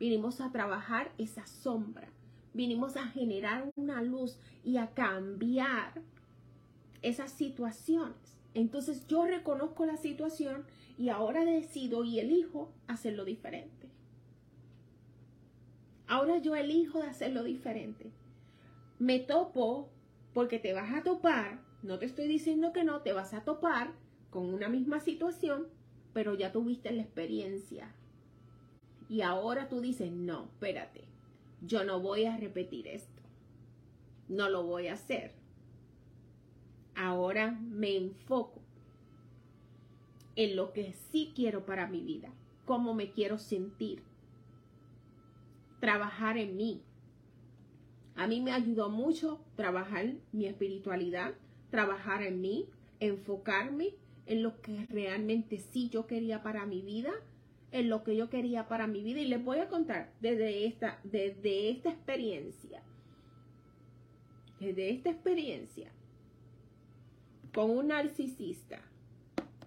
Vinimos 0.00 0.40
a 0.40 0.50
trabajar 0.50 1.12
esa 1.18 1.46
sombra. 1.46 2.08
Vinimos 2.54 2.96
a 2.96 3.04
generar 3.08 3.70
una 3.76 4.00
luz 4.00 4.38
y 4.64 4.78
a 4.78 4.86
cambiar 4.94 6.00
esas 7.02 7.30
situaciones. 7.30 8.38
Entonces 8.54 9.06
yo 9.06 9.26
reconozco 9.26 9.84
la 9.84 9.98
situación 9.98 10.64
y 10.96 11.10
ahora 11.10 11.44
decido 11.44 12.04
y 12.04 12.20
elijo 12.20 12.72
hacerlo 12.86 13.26
diferente. 13.26 13.90
Ahora 16.06 16.38
yo 16.38 16.56
elijo 16.56 17.00
de 17.00 17.08
hacerlo 17.08 17.44
diferente. 17.44 18.12
Me 18.98 19.18
topo 19.18 19.90
porque 20.32 20.58
te 20.58 20.72
vas 20.72 20.94
a 20.94 21.02
topar, 21.02 21.60
no 21.82 21.98
te 21.98 22.06
estoy 22.06 22.28
diciendo 22.28 22.72
que 22.72 22.82
no, 22.82 23.02
te 23.02 23.12
vas 23.12 23.34
a 23.34 23.44
topar 23.44 23.92
con 24.30 24.54
una 24.54 24.70
misma 24.70 25.00
situación, 25.00 25.66
pero 26.14 26.34
ya 26.34 26.52
tuviste 26.52 26.90
la 26.92 27.02
experiencia. 27.02 27.92
Y 29.10 29.20
ahora 29.20 29.68
tú 29.68 29.80
dices, 29.80 30.10
no, 30.10 30.44
espérate, 30.44 31.04
yo 31.60 31.84
no 31.84 32.00
voy 32.00 32.24
a 32.24 32.38
repetir 32.38 32.86
esto. 32.86 33.20
No 34.28 34.48
lo 34.48 34.62
voy 34.62 34.86
a 34.86 34.94
hacer. 34.94 35.32
Ahora 36.94 37.50
me 37.50 37.96
enfoco 37.96 38.62
en 40.36 40.56
lo 40.56 40.72
que 40.72 40.94
sí 41.10 41.32
quiero 41.34 41.66
para 41.66 41.86
mi 41.86 42.00
vida, 42.00 42.32
cómo 42.64 42.94
me 42.94 43.10
quiero 43.10 43.38
sentir, 43.38 44.02
trabajar 45.80 46.38
en 46.38 46.56
mí. 46.56 46.82
A 48.16 48.26
mí 48.26 48.40
me 48.40 48.52
ayudó 48.52 48.88
mucho 48.88 49.40
trabajar 49.56 50.14
mi 50.32 50.46
espiritualidad, 50.46 51.34
trabajar 51.70 52.22
en 52.22 52.40
mí, 52.40 52.68
enfocarme 53.00 53.94
en 54.26 54.42
lo 54.42 54.60
que 54.60 54.86
realmente 54.86 55.58
sí 55.58 55.88
yo 55.88 56.06
quería 56.06 56.42
para 56.42 56.66
mi 56.66 56.82
vida, 56.82 57.12
en 57.72 57.88
lo 57.88 58.04
que 58.04 58.16
yo 58.16 58.30
quería 58.30 58.68
para 58.68 58.86
mi 58.86 59.02
vida. 59.02 59.20
Y 59.20 59.26
les 59.26 59.44
voy 59.44 59.58
a 59.58 59.68
contar 59.68 60.12
desde 60.20 60.66
esta, 60.66 61.00
desde 61.04 61.70
esta 61.70 61.90
experiencia, 61.90 62.82
desde 64.60 64.90
esta 64.90 65.10
experiencia 65.10 65.90
con 67.52 67.70
un 67.70 67.88
narcisista. 67.88 68.80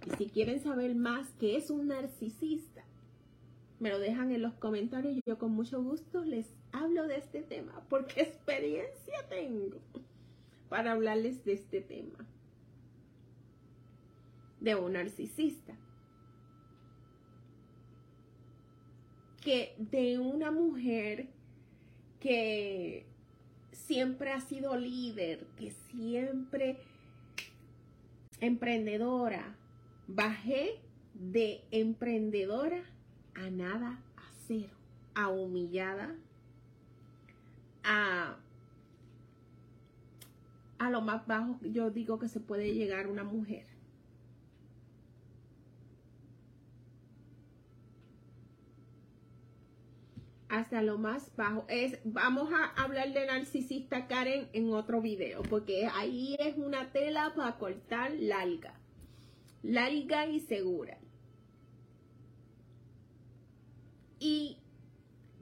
Y 0.05 0.15
si 0.17 0.29
quieren 0.29 0.59
saber 0.61 0.95
más 0.95 1.29
qué 1.39 1.57
es 1.57 1.69
un 1.69 1.87
narcisista, 1.87 2.83
me 3.79 3.89
lo 3.89 3.99
dejan 3.99 4.31
en 4.31 4.41
los 4.41 4.53
comentarios 4.55 5.17
y 5.17 5.21
yo 5.25 5.37
con 5.37 5.51
mucho 5.51 5.83
gusto 5.83 6.23
les 6.23 6.47
hablo 6.71 7.07
de 7.07 7.17
este 7.17 7.43
tema, 7.43 7.83
porque 7.89 8.21
experiencia 8.21 9.27
tengo 9.29 9.77
para 10.69 10.93
hablarles 10.93 11.43
de 11.45 11.53
este 11.53 11.81
tema 11.81 12.27
de 14.67 14.75
un 14.75 14.93
narcisista. 14.93 15.73
Que 19.41 19.73
de 19.77 20.19
una 20.19 20.51
mujer 20.51 21.27
que 22.19 23.05
siempre 23.71 24.33
ha 24.33 24.41
sido 24.41 24.75
líder, 24.75 25.47
que 25.57 25.71
siempre 25.71 26.79
emprendedora, 28.41 29.55
bajé 30.07 30.81
de 31.13 31.61
emprendedora 31.71 32.83
a 33.35 33.49
nada, 33.49 34.01
a 34.17 34.31
cero, 34.47 34.75
a 35.15 35.29
humillada, 35.29 36.13
a, 37.85 38.35
a 40.77 40.89
lo 40.89 40.99
más 40.99 41.25
bajo 41.25 41.57
yo 41.61 41.89
digo 41.89 42.19
que 42.19 42.27
se 42.27 42.41
puede 42.41 42.73
llegar 42.73 43.07
una 43.07 43.23
mujer. 43.23 43.76
Hasta 50.49 50.81
lo 50.81 50.97
más 50.97 51.35
bajo. 51.35 51.65
Es, 51.67 51.99
vamos 52.03 52.49
a 52.53 52.65
hablar 52.81 53.13
de 53.13 53.25
narcisista 53.25 54.07
Karen 54.07 54.49
en 54.53 54.71
otro 54.73 55.01
video, 55.01 55.43
porque 55.43 55.87
ahí 55.87 56.35
es 56.39 56.57
una 56.57 56.91
tela 56.91 57.33
para 57.35 57.57
cortar 57.57 58.11
larga. 58.11 58.79
Larga 59.63 60.27
y 60.27 60.39
segura. 60.39 60.97
¿Y 64.19 64.57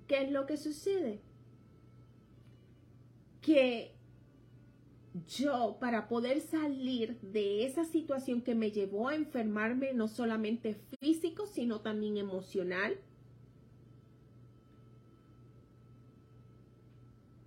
qué 0.08 0.24
es 0.24 0.32
lo 0.32 0.46
que 0.46 0.58
sucede? 0.58 1.22
Que 3.42 3.96
yo, 5.28 5.78
para 5.80 6.08
poder 6.10 6.42
salir 6.42 7.20
de 7.22 7.66
esa 7.66 7.86
situación 7.86 8.42
que 8.42 8.56
me 8.56 8.72
llevó 8.72 9.08
a 9.08 9.16
enfermarme, 9.16 9.94
no 9.94 10.08
solamente 10.08 10.76
físico, 11.00 11.46
sino 11.48 11.80
también 11.82 12.18
emocional, 12.18 12.98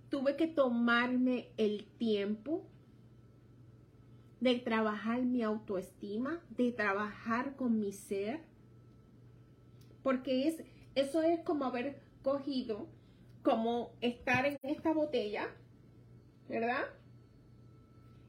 tuve 0.09 0.35
que 0.35 0.47
tomarme 0.47 1.49
el 1.57 1.85
tiempo 1.97 2.65
de 4.39 4.55
trabajar 4.59 5.21
mi 5.23 5.43
autoestima, 5.43 6.41
de 6.49 6.71
trabajar 6.71 7.55
con 7.55 7.79
mi 7.79 7.91
ser, 7.91 8.41
porque 10.01 10.47
es, 10.47 10.63
eso 10.95 11.21
es 11.21 11.39
como 11.41 11.65
haber 11.65 12.01
cogido, 12.23 12.87
como 13.43 13.91
estar 14.01 14.45
en 14.45 14.57
esta 14.63 14.93
botella, 14.93 15.47
¿verdad? 16.47 16.85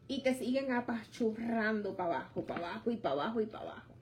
Y 0.09 0.23
te 0.23 0.35
siguen 0.35 0.73
apachurrando 0.73 1.97
para 1.97 2.17
abajo, 2.17 2.45
para 2.45 2.69
abajo 2.69 2.91
y 2.91 2.97
para 2.97 3.15
abajo 3.15 3.41
y 3.41 3.47
para 3.47 3.65
abajo. 3.71 3.95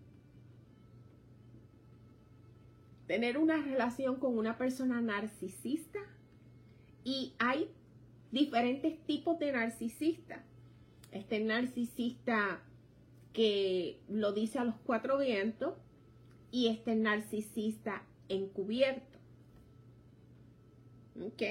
Tener 3.06 3.38
una 3.38 3.62
relación 3.62 4.16
con 4.16 4.36
una 4.36 4.58
persona 4.58 5.00
narcisista 5.00 6.00
y 7.08 7.32
hay 7.38 7.70
diferentes 8.32 9.02
tipos 9.06 9.38
de 9.38 9.52
narcisistas. 9.52 10.42
Este 11.10 11.40
narcisista 11.40 12.60
que 13.32 14.02
lo 14.10 14.34
dice 14.34 14.58
a 14.58 14.64
los 14.64 14.74
cuatro 14.84 15.16
vientos 15.16 15.72
y 16.50 16.68
este 16.68 16.94
narcisista 16.96 18.02
encubierto. 18.28 19.18
¿Ok? 21.24 21.42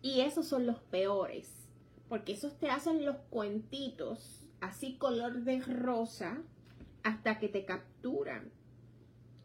Y 0.00 0.20
esos 0.20 0.46
son 0.46 0.64
los 0.64 0.78
peores, 0.78 1.68
porque 2.08 2.32
esos 2.32 2.58
te 2.58 2.70
hacen 2.70 3.04
los 3.04 3.18
cuentitos 3.28 4.48
así 4.62 4.96
color 4.96 5.44
de 5.44 5.60
rosa 5.60 6.42
hasta 7.02 7.38
que 7.38 7.50
te 7.50 7.66
capturan 7.66 8.50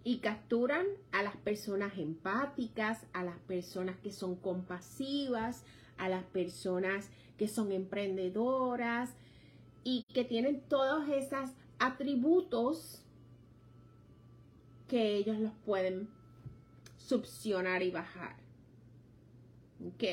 y 0.04 0.18
capturan 0.18 0.86
a 1.12 1.22
las 1.22 1.36
personas 1.38 1.97
empáticas, 1.97 3.06
a 3.14 3.24
las 3.24 3.38
personas 3.39 3.97
que 3.97 4.12
son 4.12 4.36
compasivas, 4.36 5.64
a 5.97 6.10
las 6.10 6.24
personas 6.24 7.10
que 7.38 7.47
son 7.47 7.72
emprendedoras 7.72 9.14
y 9.84 10.04
que 10.14 10.24
tienen 10.24 10.62
todos 10.62 11.08
esos 11.10 11.52
atributos 11.80 13.04
que 14.88 15.16
ellos 15.16 15.39
los 15.39 15.54
pueden 15.66 16.10
subcionar 16.97 17.84
y 17.84 17.91
bajar. 17.91 18.36
¿Ok? 19.86 20.04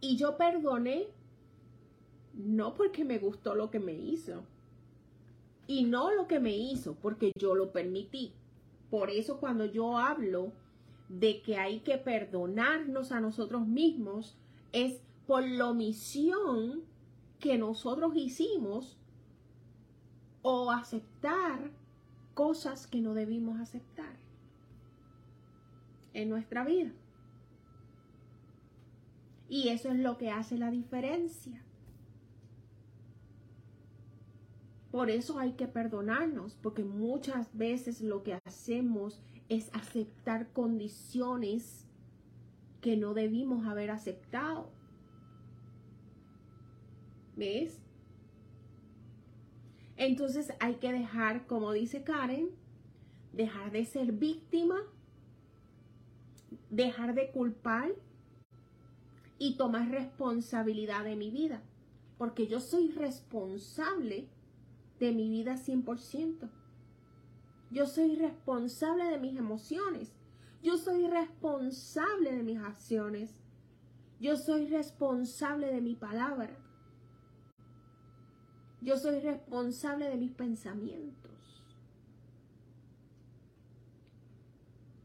Y 0.00 0.16
yo 0.16 0.36
perdoné 0.36 1.06
no 2.34 2.74
porque 2.74 3.04
me 3.04 3.18
gustó 3.18 3.54
lo 3.54 3.70
que 3.70 3.78
me 3.78 3.92
hizo, 3.92 4.44
y 5.66 5.84
no 5.84 6.12
lo 6.12 6.26
que 6.26 6.40
me 6.40 6.56
hizo, 6.56 6.94
porque 6.94 7.32
yo 7.38 7.54
lo 7.54 7.72
permití. 7.72 8.32
Por 8.90 9.10
eso 9.10 9.38
cuando 9.38 9.64
yo 9.64 9.98
hablo 9.98 10.52
de 11.08 11.42
que 11.42 11.56
hay 11.56 11.80
que 11.80 11.98
perdonarnos 11.98 13.12
a 13.12 13.20
nosotros 13.20 13.66
mismos, 13.66 14.36
es 14.72 15.00
por 15.26 15.46
la 15.46 15.68
omisión 15.68 16.82
que 17.38 17.58
nosotros 17.58 18.12
hicimos 18.16 18.96
o 20.42 20.70
aceptar 20.70 21.70
cosas 22.34 22.86
que 22.86 23.00
no 23.00 23.14
debimos 23.14 23.60
aceptar 23.60 24.16
en 26.14 26.28
nuestra 26.28 26.64
vida. 26.64 26.92
Y 29.48 29.68
eso 29.68 29.90
es 29.90 29.98
lo 29.98 30.16
que 30.16 30.30
hace 30.30 30.56
la 30.56 30.70
diferencia. 30.70 31.62
Por 34.92 35.08
eso 35.08 35.38
hay 35.38 35.52
que 35.52 35.66
perdonarnos, 35.66 36.54
porque 36.56 36.84
muchas 36.84 37.56
veces 37.56 38.02
lo 38.02 38.22
que 38.22 38.38
hacemos 38.44 39.22
es 39.48 39.70
aceptar 39.72 40.52
condiciones 40.52 41.86
que 42.82 42.98
no 42.98 43.14
debimos 43.14 43.66
haber 43.66 43.90
aceptado. 43.90 44.70
¿Ves? 47.36 47.80
Entonces 49.96 50.52
hay 50.60 50.74
que 50.74 50.92
dejar, 50.92 51.46
como 51.46 51.72
dice 51.72 52.04
Karen, 52.04 52.50
dejar 53.32 53.72
de 53.72 53.86
ser 53.86 54.12
víctima, 54.12 54.76
dejar 56.68 57.14
de 57.14 57.30
culpar 57.30 57.94
y 59.38 59.56
tomar 59.56 59.88
responsabilidad 59.90 61.04
de 61.04 61.16
mi 61.16 61.30
vida. 61.30 61.62
Porque 62.18 62.46
yo 62.46 62.60
soy 62.60 62.90
responsable 62.90 64.28
de 65.02 65.12
mi 65.12 65.28
vida 65.28 65.56
100%. 65.56 66.48
Yo 67.72 67.86
soy 67.86 68.14
responsable 68.14 69.04
de 69.04 69.18
mis 69.18 69.36
emociones. 69.36 70.12
Yo 70.62 70.78
soy 70.78 71.08
responsable 71.08 72.30
de 72.30 72.42
mis 72.44 72.58
acciones. 72.58 73.34
Yo 74.20 74.36
soy 74.36 74.68
responsable 74.68 75.72
de 75.72 75.80
mi 75.80 75.96
palabra. 75.96 76.56
Yo 78.80 78.96
soy 78.96 79.18
responsable 79.18 80.08
de 80.08 80.16
mis 80.16 80.30
pensamientos. 80.30 81.32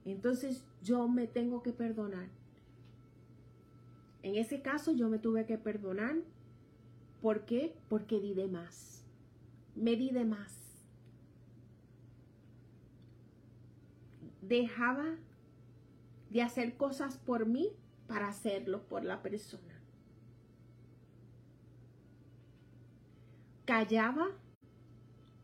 Entonces 0.06 0.64
yo 0.84 1.08
me 1.08 1.26
tengo 1.26 1.64
que 1.64 1.74
perdonar. 1.74 2.30
En 4.22 4.36
ese 4.36 4.62
caso 4.62 4.92
yo 4.92 5.10
me 5.10 5.18
tuve 5.18 5.48
que 5.48 5.58
perdonar. 5.58 6.18
¿Por 7.20 7.46
qué? 7.46 7.76
Porque 7.90 8.20
di 8.20 8.36
de 8.36 8.48
más 8.48 8.97
me 9.78 9.96
di 9.96 10.10
de 10.12 10.26
más. 10.26 10.54
Dejaba 14.42 15.16
de 16.30 16.42
hacer 16.42 16.78
cosas 16.78 17.18
por 17.18 17.46
mí 17.46 17.70
para 18.08 18.28
hacerlo 18.28 18.84
por 18.88 19.04
la 19.04 19.22
persona. 19.22 19.82
Callaba 23.66 24.28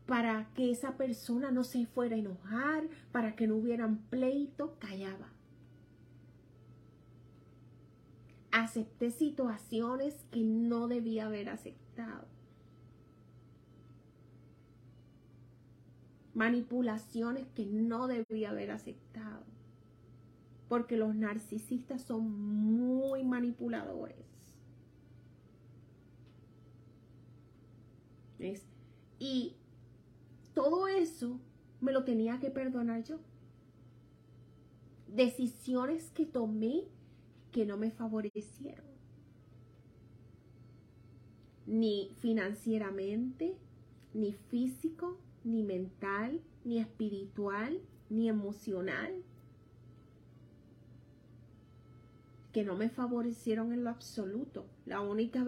para 0.06 0.50
que 0.54 0.70
esa 0.70 0.96
persona 0.96 1.50
no 1.50 1.64
se 1.64 1.86
fuera 1.86 2.16
a 2.16 2.18
enojar, 2.18 2.88
para 3.12 3.36
que 3.36 3.46
no 3.46 3.56
hubieran 3.56 3.98
pleito, 4.10 4.78
callaba. 4.78 5.28
Acepté 8.50 9.10
situaciones 9.10 10.24
que 10.30 10.42
no 10.42 10.88
debía 10.88 11.26
haber 11.26 11.48
aceptado. 11.48 12.33
Manipulaciones 16.34 17.46
que 17.54 17.64
no 17.66 18.08
debía 18.08 18.50
haber 18.50 18.70
aceptado. 18.70 19.44
Porque 20.68 20.96
los 20.96 21.14
narcisistas 21.14 22.02
son 22.02 22.30
muy 22.30 23.24
manipuladores. 23.24 24.16
Y 29.18 29.54
todo 30.54 30.86
eso 30.86 31.40
me 31.80 31.92
lo 31.92 32.04
tenía 32.04 32.38
que 32.40 32.50
perdonar 32.50 33.02
yo. 33.04 33.18
Decisiones 35.08 36.10
que 36.10 36.26
tomé 36.26 36.84
que 37.52 37.64
no 37.64 37.76
me 37.76 37.90
favorecieron. 37.90 38.84
Ni 41.66 42.10
financieramente, 42.18 43.56
ni 44.12 44.32
físico, 44.32 45.18
ni 45.44 45.62
mental, 45.62 46.40
ni 46.64 46.78
espiritual, 46.78 47.80
ni 48.10 48.28
emocional. 48.28 49.22
que 52.52 52.62
no 52.62 52.76
me 52.76 52.88
favorecieron 52.88 53.72
en 53.72 53.82
lo 53.82 53.90
absoluto. 53.90 54.64
La 54.86 55.00
única 55.00 55.44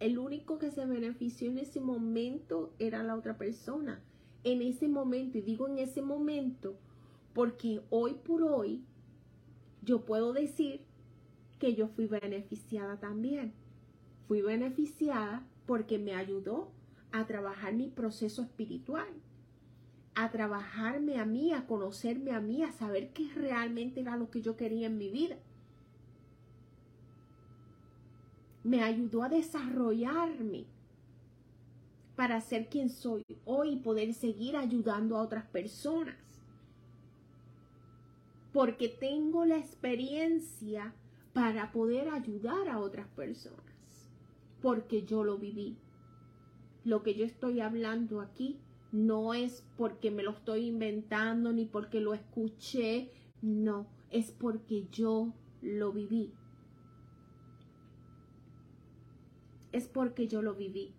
el 0.00 0.18
único 0.18 0.58
que 0.58 0.70
se 0.70 0.86
benefició 0.86 1.50
en 1.50 1.58
ese 1.58 1.78
momento 1.78 2.72
era 2.78 3.02
la 3.02 3.16
otra 3.16 3.36
persona 3.36 4.02
en 4.44 4.62
ese 4.62 4.88
momento, 4.88 5.38
y 5.38 5.42
digo 5.42 5.68
en 5.68 5.78
ese 5.78 6.02
momento, 6.02 6.76
porque 7.32 7.80
hoy 7.90 8.14
por 8.14 8.42
hoy 8.42 8.84
yo 9.82 10.04
puedo 10.04 10.32
decir 10.32 10.80
que 11.58 11.74
yo 11.74 11.88
fui 11.88 12.06
beneficiada 12.06 12.98
también. 12.98 13.52
Fui 14.26 14.42
beneficiada 14.42 15.46
porque 15.66 15.98
me 15.98 16.14
ayudó 16.14 16.70
a 17.12 17.26
trabajar 17.26 17.74
mi 17.74 17.88
proceso 17.88 18.42
espiritual, 18.42 19.08
a 20.14 20.30
trabajarme 20.30 21.18
a 21.18 21.24
mí, 21.24 21.52
a 21.52 21.66
conocerme 21.66 22.32
a 22.32 22.40
mí, 22.40 22.62
a 22.62 22.72
saber 22.72 23.12
qué 23.12 23.30
realmente 23.34 24.00
era 24.00 24.16
lo 24.16 24.30
que 24.30 24.42
yo 24.42 24.56
quería 24.56 24.86
en 24.86 24.98
mi 24.98 25.10
vida. 25.10 25.36
Me 28.64 28.82
ayudó 28.82 29.22
a 29.22 29.28
desarrollarme 29.28 30.66
para 32.16 32.40
ser 32.40 32.68
quien 32.68 32.88
soy 32.90 33.24
hoy 33.44 33.70
y 33.70 33.76
poder 33.76 34.14
seguir 34.14 34.56
ayudando 34.56 35.16
a 35.16 35.22
otras 35.22 35.44
personas. 35.46 36.16
Porque 38.52 38.88
tengo 38.88 39.44
la 39.46 39.56
experiencia 39.56 40.94
para 41.32 41.72
poder 41.72 42.10
ayudar 42.10 42.68
a 42.68 42.78
otras 42.78 43.08
personas. 43.08 44.10
Porque 44.60 45.04
yo 45.04 45.24
lo 45.24 45.38
viví. 45.38 45.78
Lo 46.84 47.02
que 47.02 47.14
yo 47.14 47.24
estoy 47.24 47.60
hablando 47.60 48.20
aquí 48.20 48.58
no 48.90 49.34
es 49.34 49.64
porque 49.76 50.10
me 50.10 50.22
lo 50.22 50.32
estoy 50.32 50.66
inventando 50.66 51.52
ni 51.52 51.64
porque 51.64 52.00
lo 52.00 52.14
escuché. 52.14 53.10
No, 53.40 53.86
es 54.10 54.32
porque 54.32 54.86
yo 54.90 55.32
lo 55.62 55.92
viví. 55.92 56.32
Es 59.72 59.88
porque 59.88 60.28
yo 60.28 60.42
lo 60.42 60.54
viví. 60.54 60.92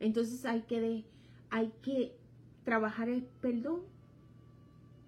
Entonces 0.00 0.44
hay 0.44 0.62
que, 0.62 1.04
hay 1.50 1.72
que 1.80 2.16
trabajar 2.64 3.08
el 3.08 3.22
perdón 3.22 3.82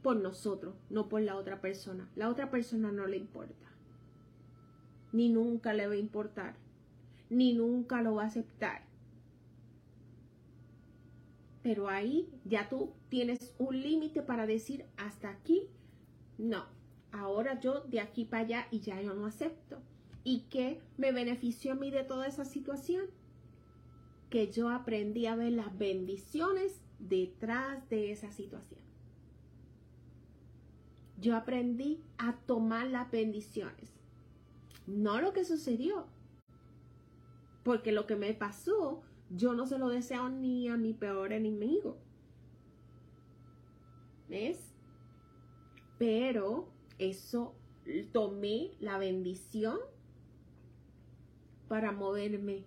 por 0.02 0.16
nosotros, 0.16 0.76
no 0.90 1.08
por 1.08 1.22
la 1.22 1.34
otra 1.34 1.60
persona. 1.60 2.08
La 2.14 2.28
otra 2.28 2.50
persona 2.50 2.92
no 2.92 3.06
le 3.06 3.16
importa. 3.16 3.66
Ni 5.12 5.30
nunca 5.30 5.72
le 5.72 5.88
va 5.88 5.94
a 5.94 5.96
importar. 5.96 6.54
Ni 7.30 7.54
nunca 7.54 8.02
lo 8.02 8.16
va 8.16 8.24
a 8.24 8.26
aceptar. 8.26 8.82
Pero 11.62 11.88
ahí 11.88 12.28
ya 12.44 12.68
tú 12.68 12.92
tienes 13.08 13.54
un 13.58 13.80
límite 13.80 14.22
para 14.22 14.46
decir 14.46 14.84
hasta 14.96 15.30
aquí, 15.30 15.68
no. 16.36 16.66
Ahora 17.10 17.60
yo 17.60 17.80
de 17.80 18.00
aquí 18.00 18.24
para 18.24 18.42
allá 18.44 18.66
y 18.70 18.80
ya 18.80 19.00
yo 19.00 19.14
no 19.14 19.26
acepto. 19.26 19.80
¿Y 20.24 20.40
qué 20.50 20.80
me 20.96 21.12
benefició 21.12 21.72
a 21.72 21.76
mí 21.76 21.90
de 21.90 22.04
toda 22.04 22.26
esa 22.26 22.44
situación? 22.44 23.06
que 24.34 24.50
yo 24.50 24.68
aprendí 24.68 25.26
a 25.26 25.36
ver 25.36 25.52
las 25.52 25.78
bendiciones 25.78 26.80
detrás 26.98 27.88
de 27.88 28.10
esa 28.10 28.32
situación. 28.32 28.80
Yo 31.20 31.36
aprendí 31.36 32.02
a 32.18 32.34
tomar 32.38 32.88
las 32.88 33.12
bendiciones, 33.12 33.92
no 34.88 35.20
lo 35.20 35.32
que 35.32 35.44
sucedió, 35.44 36.08
porque 37.64 37.90
lo 37.90 38.06
que 38.06 38.14
me 38.14 38.34
pasó 38.34 39.02
yo 39.30 39.54
no 39.54 39.66
se 39.66 39.78
lo 39.78 39.88
deseo 39.88 40.28
ni 40.28 40.68
a 40.68 40.76
mi 40.76 40.92
peor 40.92 41.32
enemigo. 41.32 41.98
¿Ves? 44.28 44.72
Pero 45.98 46.68
eso 46.98 47.54
tomé 48.12 48.72
la 48.80 48.98
bendición 48.98 49.78
para 51.68 51.92
moverme, 51.92 52.64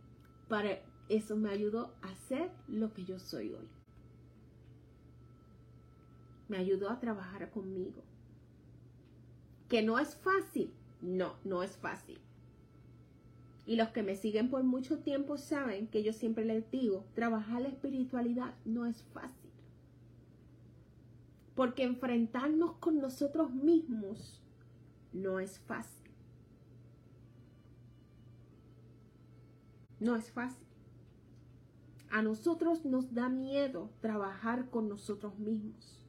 para 0.50 0.82
eso 1.10 1.38
me 1.38 1.50
ayudó 1.50 1.94
a 2.02 2.14
ser 2.16 2.52
lo 2.68 2.94
que 2.94 3.06
yo 3.06 3.20
soy 3.20 3.54
hoy. 3.54 3.68
Me 6.50 6.58
ayudó 6.58 6.90
a 6.90 7.00
trabajar 7.00 7.52
conmigo. 7.52 8.04
Que 9.70 9.84
no 9.84 10.00
es 10.00 10.16
fácil. 10.16 10.74
No, 11.02 11.36
no 11.44 11.62
es 11.62 11.78
fácil. 11.78 12.20
Y 13.68 13.76
los 13.76 13.90
que 13.90 14.02
me 14.02 14.16
siguen 14.16 14.50
por 14.50 14.64
mucho 14.64 15.00
tiempo 15.00 15.38
saben 15.38 15.88
que 15.88 16.02
yo 16.02 16.14
siempre 16.14 16.46
les 16.46 16.72
digo, 16.72 17.06
trabajar 17.14 17.62
la 17.62 17.68
espiritualidad 17.68 18.56
no 18.64 18.86
es 18.86 19.04
fácil. 19.14 19.52
Porque 21.54 21.84
enfrentarnos 21.84 22.78
con 22.78 23.02
nosotros 23.02 23.54
mismos 23.54 24.42
no 25.12 25.42
es 25.42 25.60
fácil. 25.60 26.10
No 30.00 30.16
es 30.16 30.32
fácil. 30.32 30.66
A 32.10 32.22
nosotros 32.22 32.86
nos 32.86 33.14
da 33.14 33.28
miedo 33.28 33.90
trabajar 34.00 34.70
con 34.70 34.88
nosotros 34.88 35.38
mismos. 35.40 36.00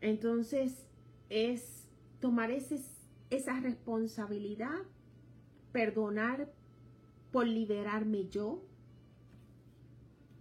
Entonces 0.00 0.86
es 1.30 1.83
tomar 2.24 2.50
esa 2.50 3.60
responsabilidad, 3.60 4.80
perdonar 5.72 6.50
por 7.30 7.46
liberarme 7.46 8.30
yo 8.30 8.64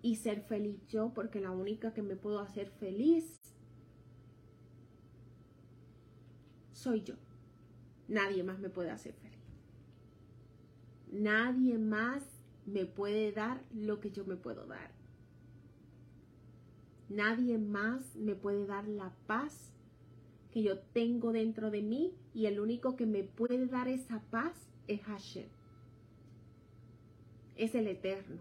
y 0.02 0.16
ser 0.16 0.44
feliz 0.44 0.88
yo, 0.88 1.14
porque 1.14 1.42
la 1.42 1.52
única 1.52 1.94
que 1.94 2.02
me 2.02 2.16
puedo 2.16 2.40
hacer 2.40 2.70
feliz 2.70 3.38
soy 6.72 7.04
yo. 7.04 7.16
Nadie 8.08 8.46
más 8.46 8.60
me 8.60 8.70
puede 8.70 8.90
hacer 8.90 9.14
feliz. 9.16 9.44
Nadie 11.12 11.78
más 11.80 12.24
me 12.66 12.86
puede 12.86 13.34
dar 13.34 13.62
lo 13.74 14.00
que 14.00 14.10
yo 14.10 14.24
me 14.24 14.38
puedo 14.38 14.68
dar. 14.68 14.94
Nadie 17.10 17.58
más 17.58 18.16
me 18.16 18.36
puede 18.36 18.66
dar 18.66 18.88
la 18.88 19.14
paz 19.28 19.73
que 20.54 20.62
yo 20.62 20.78
tengo 20.78 21.32
dentro 21.32 21.72
de 21.72 21.82
mí 21.82 22.14
y 22.32 22.46
el 22.46 22.60
único 22.60 22.96
que 22.96 23.08
me 23.08 23.24
puede 23.24 23.66
dar 23.66 23.88
esa 23.88 24.22
paz 24.30 24.54
es 24.88 25.02
Hashem. 25.02 25.48
Es 27.56 27.74
el 27.74 27.88
eterno. 27.88 28.40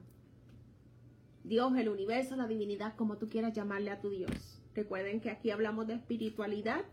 Dios, 1.43 1.75
el 1.75 1.89
universo, 1.89 2.37
la 2.37 2.47
divinidad, 2.47 2.95
como 2.97 3.17
tú 3.17 3.31
quieras 3.31 3.55
llamarle 3.55 3.91
a 3.91 4.03
tu 4.03 4.11
Dios. 4.11 4.61
Recuerden 4.75 5.23
que 5.23 5.31
aquí 5.31 5.51
hablamos 5.51 5.87
de 5.87 5.95
espiritualidad, 5.95 6.85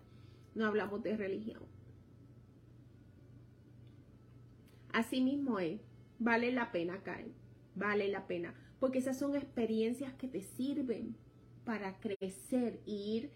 no 0.56 0.66
hablamos 0.66 1.04
de 1.04 1.18
religión. 1.18 1.64
Así 4.94 5.20
mismo 5.20 5.60
es, 5.60 5.82
vale 6.18 6.54
la 6.54 6.72
pena 6.72 7.04
caer, 7.04 7.34
vale 7.76 8.08
la 8.08 8.26
pena, 8.26 8.56
porque 8.80 9.00
esas 9.00 9.20
son 9.20 9.36
experiencias 9.36 10.14
que 10.14 10.30
te 10.30 10.42
sirven 10.42 11.18
para 11.66 12.00
crecer 12.00 12.80
e 12.88 12.92
ir 12.92 13.32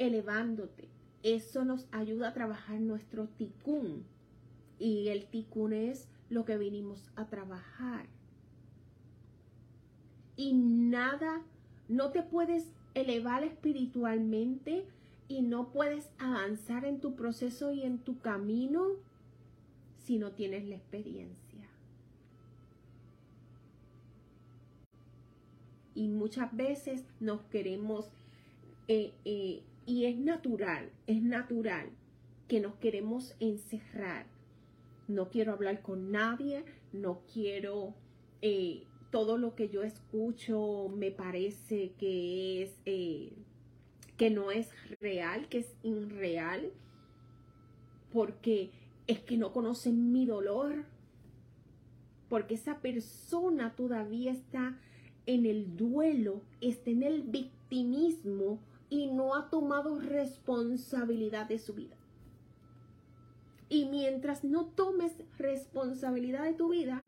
elevándote. 0.00 0.88
Eso 1.22 1.64
nos 1.64 1.86
ayuda 1.92 2.28
a 2.28 2.34
trabajar 2.34 2.80
nuestro 2.80 3.28
ticún. 3.28 4.04
Y 4.78 5.08
el 5.08 5.26
ticún 5.26 5.74
es 5.74 6.08
lo 6.30 6.44
que 6.44 6.56
vinimos 6.56 7.10
a 7.14 7.26
trabajar. 7.26 8.06
Y 10.36 10.54
nada 10.54 11.42
No 11.88 12.10
te 12.12 12.22
puedes 12.22 12.72
elevar 12.94 13.42
espiritualmente 13.42 14.84
y 15.26 15.42
no 15.42 15.72
puedes 15.72 16.08
avanzar 16.18 16.84
en 16.84 17.00
tu 17.00 17.16
proceso 17.16 17.72
y 17.72 17.82
en 17.82 17.98
tu 17.98 18.20
camino 18.20 18.86
si 20.04 20.16
no 20.16 20.30
tienes 20.30 20.68
la 20.68 20.76
experiencia. 20.76 21.68
Y 25.96 26.06
muchas 26.08 26.56
veces 26.56 27.04
nos 27.18 27.42
queremos, 27.42 28.08
eh, 28.86 29.12
eh, 29.24 29.62
y 29.90 30.04
es 30.04 30.16
natural, 30.16 30.88
es 31.08 31.20
natural 31.20 31.90
que 32.46 32.60
nos 32.60 32.76
queremos 32.76 33.34
encerrar. 33.40 34.24
No 35.08 35.30
quiero 35.30 35.52
hablar 35.52 35.82
con 35.82 36.12
nadie, 36.12 36.64
no 36.92 37.22
quiero, 37.32 37.94
eh, 38.40 38.84
todo 39.10 39.36
lo 39.36 39.56
que 39.56 39.68
yo 39.68 39.82
escucho 39.82 40.88
me 40.96 41.10
parece 41.10 41.90
que 41.98 42.62
es 42.62 42.70
que 44.16 44.30
no 44.30 44.52
es 44.52 44.70
real, 45.00 45.48
que 45.48 45.58
es 45.58 45.74
irreal, 45.82 46.70
porque 48.12 48.70
es 49.08 49.18
que 49.18 49.36
no 49.36 49.52
conocen 49.52 50.12
mi 50.12 50.24
dolor, 50.24 50.84
porque 52.28 52.54
esa 52.54 52.78
persona 52.78 53.74
todavía 53.74 54.30
está 54.30 54.78
en 55.26 55.46
el 55.46 55.76
duelo, 55.76 56.42
está 56.60 56.90
en 56.90 57.02
el 57.02 57.22
victimismo 57.22 58.60
y 58.90 59.06
no 59.06 59.34
ha 59.34 59.48
tomado 59.48 59.98
responsabilidad 59.98 61.48
de 61.48 61.58
su 61.58 61.74
vida. 61.74 61.96
Y 63.68 63.86
mientras 63.86 64.42
no 64.42 64.66
tomes 64.66 65.12
responsabilidad 65.38 66.42
de 66.42 66.54
tu 66.54 66.70
vida, 66.70 67.02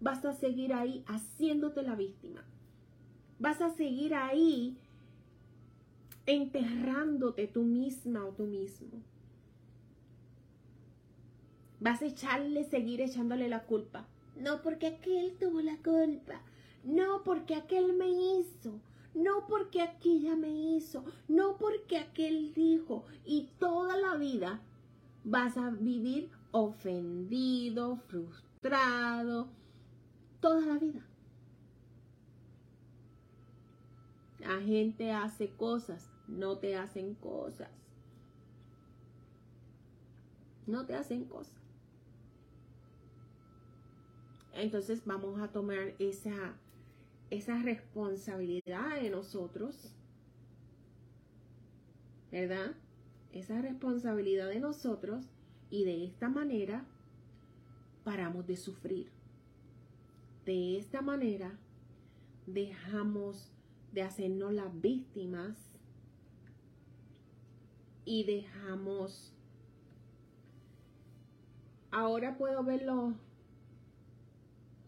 vas 0.00 0.24
a 0.24 0.32
seguir 0.32 0.72
ahí 0.72 1.04
haciéndote 1.08 1.82
la 1.82 1.96
víctima. 1.96 2.44
Vas 3.40 3.60
a 3.60 3.70
seguir 3.70 4.14
ahí 4.14 4.78
enterrándote 6.26 7.48
tú 7.48 7.64
misma 7.64 8.24
o 8.24 8.32
tú 8.32 8.44
mismo. 8.44 9.02
Vas 11.80 12.00
a 12.00 12.06
echarle, 12.06 12.64
seguir 12.64 13.00
echándole 13.00 13.48
la 13.48 13.64
culpa. 13.64 14.06
No 14.36 14.62
porque 14.62 14.86
aquel 14.86 15.36
tuvo 15.38 15.60
la 15.60 15.76
culpa. 15.78 16.40
No 16.84 17.24
porque 17.24 17.56
aquel 17.56 17.92
me 17.92 18.08
hizo. 18.08 18.80
No 19.14 19.46
porque 19.46 19.80
aquella 19.80 20.36
me 20.36 20.48
hizo. 20.48 21.04
No 21.28 21.56
porque 21.56 21.98
aquel 21.98 22.52
dijo. 22.52 23.04
Y 23.24 23.48
toda 23.58 23.96
la 23.96 24.16
vida 24.16 24.60
vas 25.24 25.56
a 25.56 25.70
vivir 25.70 26.30
ofendido, 26.50 27.96
frustrado. 28.08 29.48
Toda 30.40 30.66
la 30.66 30.78
vida. 30.78 31.06
La 34.40 34.60
gente 34.60 35.12
hace 35.12 35.48
cosas 35.48 36.10
no 36.28 36.58
te 36.58 36.76
hacen 36.76 37.14
cosas. 37.14 37.68
No 40.66 40.86
te 40.86 40.94
hacen 40.94 41.24
cosas. 41.26 41.54
Entonces 44.54 45.04
vamos 45.04 45.40
a 45.40 45.48
tomar 45.48 45.94
esa, 45.98 46.56
esa 47.30 47.62
responsabilidad 47.62 49.00
de 49.00 49.10
nosotros. 49.10 49.92
¿Verdad? 52.30 52.74
Esa 53.32 53.60
responsabilidad 53.60 54.48
de 54.48 54.60
nosotros 54.60 55.24
y 55.70 55.84
de 55.84 56.04
esta 56.04 56.28
manera 56.28 56.84
paramos 58.04 58.46
de 58.46 58.56
sufrir. 58.56 59.10
De 60.44 60.76
esta 60.76 61.00
manera 61.00 61.58
dejamos 62.46 63.50
de 63.92 64.02
hacernos 64.02 64.52
las 64.52 64.80
víctimas 64.80 65.56
y 68.04 68.24
dejamos. 68.24 69.32
Ahora 71.90 72.36
puedo 72.36 72.62
verlo. 72.64 73.14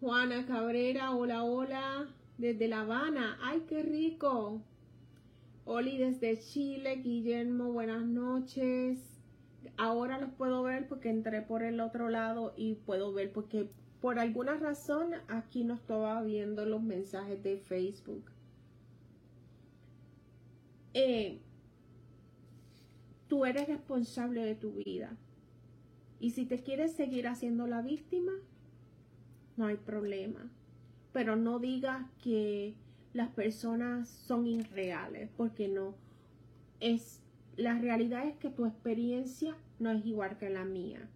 Juana 0.00 0.44
Cabrera, 0.44 1.14
hola, 1.14 1.42
hola, 1.42 2.08
desde 2.38 2.68
La 2.68 2.80
Habana. 2.80 3.38
¡Ay, 3.42 3.64
qué 3.68 3.82
rico! 3.82 4.62
Oli 5.64 5.98
desde 5.98 6.38
Chile, 6.38 6.96
Guillermo, 6.96 7.72
buenas 7.72 8.04
noches. 8.04 8.98
Ahora 9.76 10.18
los 10.18 10.30
puedo 10.32 10.62
ver 10.62 10.86
porque 10.88 11.10
entré 11.10 11.42
por 11.42 11.62
el 11.62 11.80
otro 11.80 12.08
lado 12.08 12.54
y 12.56 12.74
puedo 12.74 13.12
ver 13.12 13.32
porque 13.32 13.68
por 14.00 14.18
alguna 14.18 14.56
razón 14.56 15.14
aquí 15.28 15.64
no 15.64 15.74
estaba 15.74 16.22
viendo 16.22 16.64
los 16.66 16.82
mensajes 16.82 17.42
de 17.42 17.58
Facebook. 17.58 18.30
Eh, 20.94 21.40
Tú 23.28 23.44
eres 23.44 23.68
responsable 23.68 24.44
de 24.44 24.54
tu 24.54 24.72
vida. 24.72 25.16
Y 26.20 26.30
si 26.30 26.46
te 26.46 26.62
quieres 26.62 26.92
seguir 26.94 27.26
haciendo 27.28 27.66
la 27.66 27.82
víctima, 27.82 28.32
no 29.56 29.66
hay 29.66 29.76
problema. 29.76 30.50
Pero 31.16 31.34
no 31.34 31.58
digas 31.58 32.04
que 32.22 32.74
las 33.14 33.30
personas 33.30 34.06
son 34.06 34.46
irreales, 34.46 35.30
porque 35.34 35.66
no. 35.66 35.94
Es, 36.78 37.22
la 37.56 37.78
realidad 37.78 38.28
es 38.28 38.36
que 38.36 38.50
tu 38.50 38.66
experiencia 38.66 39.56
no 39.78 39.90
es 39.92 40.04
igual 40.04 40.36
que 40.36 40.50
la 40.50 40.66
mía. 40.66 41.08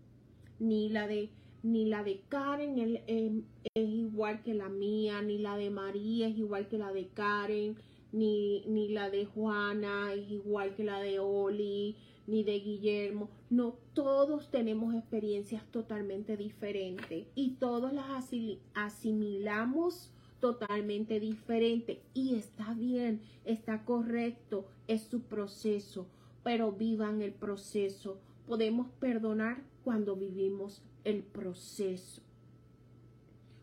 Ni 0.59 0.89
la 0.89 1.07
de, 1.07 1.29
ni 1.63 1.85
la 1.85 2.03
de 2.03 2.23
Karen 2.31 2.79
es, 3.07 3.45
es 3.75 3.89
igual 3.91 4.43
que 4.43 4.55
la 4.55 4.71
mía, 4.71 5.21
ni 5.21 5.37
la 5.37 5.59
de 5.59 5.69
María 5.69 6.29
es 6.29 6.39
igual 6.39 6.67
que 6.69 6.79
la 6.79 6.95
de 6.95 7.09
Karen 7.09 7.77
ni, 8.13 8.65
ni 8.67 8.89
la 8.89 9.11
de 9.11 9.27
Juana 9.27 10.13
es 10.15 10.31
igual 10.31 10.75
que 10.75 10.85
la 10.85 11.01
de 11.01 11.21
Oli, 11.21 11.97
ni 12.31 12.45
de 12.45 12.61
Guillermo. 12.61 13.29
No, 13.51 13.77
todos 13.93 14.51
tenemos 14.51 14.95
experiencias 14.95 15.65
totalmente 15.71 16.37
diferentes 16.37 17.27
y 17.35 17.57
todos 17.57 17.93
las 17.93 18.07
asimilamos 18.75 20.13
totalmente 20.41 21.21
diferente 21.21 22.03
y 22.15 22.35
está 22.35 22.73
bien, 22.75 23.21
está 23.45 23.85
correcto, 23.85 24.67
es 24.89 25.03
su 25.03 25.23
proceso, 25.23 26.07
pero 26.43 26.73
vivan 26.73 27.21
el 27.21 27.33
proceso. 27.33 28.19
Podemos 28.47 28.89
perdonar 28.99 29.63
cuando 29.85 30.17
vivimos 30.17 30.83
el 31.05 31.23
proceso, 31.23 32.23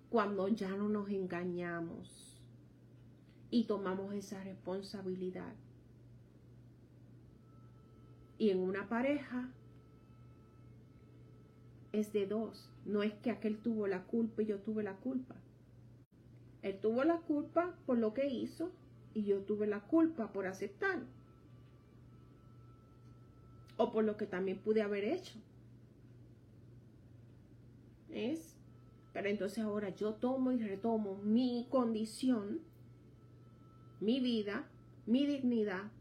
cuando 0.09 0.47
ya 0.47 0.69
no 0.69 0.87
nos 0.87 1.09
engañamos 1.09 2.37
y 3.49 3.63
tomamos 3.63 4.13
esa 4.13 4.43
responsabilidad. 4.43 5.53
Y 8.37 8.49
en 8.51 8.59
una 8.59 8.87
pareja 8.87 9.49
es 11.91 12.13
de 12.13 12.27
dos. 12.27 12.69
No 12.85 13.03
es 13.03 13.13
que 13.15 13.31
aquel 13.31 13.57
tuvo 13.57 13.87
la 13.87 14.03
culpa 14.03 14.41
y 14.41 14.45
yo 14.45 14.59
tuve 14.59 14.83
la 14.83 14.95
culpa. 14.95 15.35
Él 16.61 16.79
tuvo 16.79 17.03
la 17.03 17.17
culpa 17.17 17.75
por 17.85 17.97
lo 17.97 18.13
que 18.13 18.27
hizo 18.27 18.71
y 19.13 19.23
yo 19.23 19.39
tuve 19.41 19.67
la 19.67 19.81
culpa 19.81 20.31
por 20.31 20.47
aceptar. 20.47 20.99
O 23.77 23.91
por 23.91 24.03
lo 24.03 24.17
que 24.17 24.25
también 24.25 24.57
pude 24.59 24.81
haber 24.81 25.03
hecho. 25.03 25.35
¿Es? 28.09 28.55
Pero 29.13 29.29
entonces 29.29 29.63
ahora 29.63 29.89
yo 29.89 30.13
tomo 30.13 30.51
y 30.51 30.59
retomo 30.59 31.17
mi 31.23 31.67
condición 31.69 32.61
mi 33.99 34.19
vida, 34.19 34.67
mi 35.05 35.25
dignidad, 35.25 35.91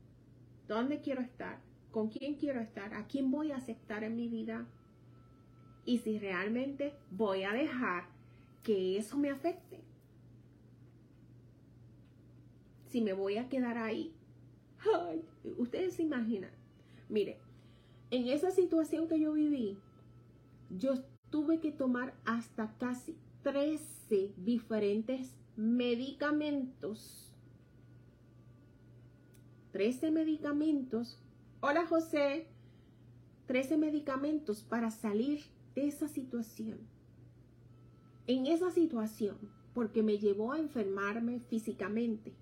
dónde 0.69 1.01
quiero 1.01 1.23
estar, 1.23 1.59
con 1.97 2.11
quién 2.11 2.35
quiero 2.35 2.61
estar, 2.61 2.93
a 2.93 3.07
quién 3.07 3.31
voy 3.31 3.53
a 3.53 3.57
aceptar 3.57 4.05
en 4.05 4.17
mi 4.17 4.29
vida 4.29 4.67
y 5.87 5.97
si 6.01 6.19
realmente 6.19 6.93
voy 7.11 7.45
a 7.45 7.55
dejar 7.55 8.05
que 8.63 8.99
eso 8.99 9.17
me 9.17 9.31
afecte. 9.31 9.81
Si 12.91 13.01
me 13.01 13.15
voy 13.15 13.39
a 13.39 13.49
quedar 13.49 13.79
ahí. 13.79 14.13
Ustedes 15.57 15.95
se 15.95 16.03
imaginan. 16.03 16.51
Mire, 17.09 17.39
en 18.11 18.29
esa 18.29 18.51
situación 18.51 19.09
que 19.09 19.19
yo 19.19 19.33
viví, 19.33 19.79
yo 20.69 21.03
tuve 21.31 21.61
que 21.61 21.73
tomar 21.73 22.13
hasta 22.27 22.77
casi 22.77 23.17
13 23.43 24.35
diferentes 24.37 25.35
medicamentos 25.57 27.27
13 29.77 30.11
medicamentos. 30.11 31.19
Hola 31.69 31.85
José. 31.85 32.47
13 33.49 33.77
medicamentos 33.77 34.63
para 34.63 34.93
salir 34.93 35.41
de 35.75 35.89
esa 35.89 36.07
situación. 36.07 36.79
En 38.29 38.47
esa 38.47 38.71
situación, 38.71 39.37
porque 39.75 40.05
me 40.05 40.19
llevó 40.19 40.53
a 40.53 40.61
enfermarme 40.61 41.41
físicamente, 41.41 42.33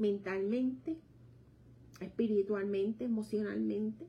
mentalmente, 0.00 0.98
espiritualmente, 2.00 3.04
emocionalmente, 3.04 4.08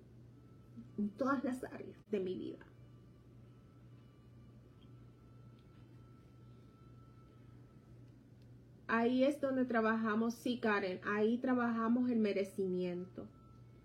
en 0.98 1.10
todas 1.12 1.44
las 1.44 1.64
áreas 1.64 2.00
de 2.10 2.20
mi 2.20 2.36
vida. 2.36 2.66
Ahí 8.88 9.24
es 9.24 9.40
donde 9.40 9.66
trabajamos, 9.66 10.34
sí, 10.34 10.60
Karen, 10.60 11.00
ahí 11.04 11.38
trabajamos 11.38 12.10
el 12.10 12.18
merecimiento. 12.18 13.28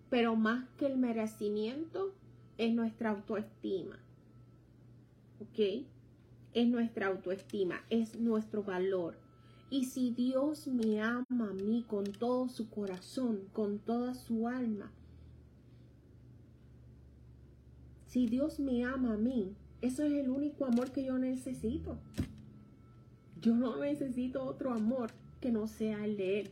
Pero 0.09 0.35
más 0.35 0.67
que 0.77 0.85
el 0.85 0.97
merecimiento 0.97 2.13
es 2.57 2.73
nuestra 2.73 3.11
autoestima. 3.11 3.99
¿Ok? 5.41 5.85
Es 6.53 6.67
nuestra 6.67 7.07
autoestima, 7.07 7.81
es 7.89 8.19
nuestro 8.19 8.63
valor. 8.63 9.15
Y 9.69 9.85
si 9.85 10.11
Dios 10.11 10.67
me 10.67 11.01
ama 11.01 11.49
a 11.49 11.53
mí 11.53 11.83
con 11.87 12.05
todo 12.05 12.47
su 12.47 12.69
corazón, 12.69 13.41
con 13.51 13.79
toda 13.79 14.13
su 14.13 14.47
alma, 14.47 14.91
si 18.07 18.27
Dios 18.27 18.59
me 18.59 18.85
ama 18.85 19.13
a 19.13 19.17
mí, 19.17 19.53
eso 19.81 20.03
es 20.03 20.13
el 20.13 20.29
único 20.29 20.65
amor 20.65 20.91
que 20.91 21.03
yo 21.03 21.17
necesito. 21.17 21.97
Yo 23.41 23.55
no 23.55 23.77
necesito 23.77 24.43
otro 24.43 24.73
amor 24.73 25.11
que 25.41 25.51
no 25.51 25.67
sea 25.67 26.03
el 26.05 26.17
de 26.17 26.39
Él. 26.39 26.49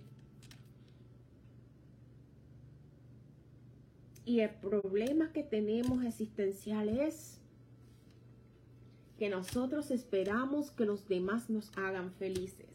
Y 4.26 4.40
el 4.40 4.50
problema 4.50 5.32
que 5.32 5.44
tenemos 5.44 6.04
existencial 6.04 6.90
es 6.90 7.40
que 9.20 9.30
nosotros 9.30 9.92
esperamos 9.92 10.72
que 10.72 10.86
los 10.86 11.08
demás 11.08 11.50
nos 11.50 11.72
hagan 11.78 12.12
felices. 12.14 12.68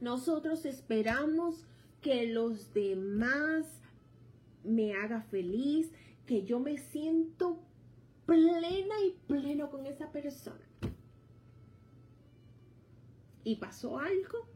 Nosotros 0.00 0.66
esperamos 0.66 1.64
que 2.02 2.26
los 2.26 2.74
demás 2.74 3.66
me 4.62 4.94
hagan 4.94 5.24
feliz, 5.24 5.90
que 6.26 6.44
yo 6.44 6.60
me 6.60 6.76
siento 6.76 7.58
plena 8.26 8.94
y 9.06 9.16
pleno 9.26 9.70
con 9.70 9.86
esa 9.86 10.12
persona. 10.12 10.60
Y 13.44 13.56
pasó 13.56 13.98
algo 13.98 14.46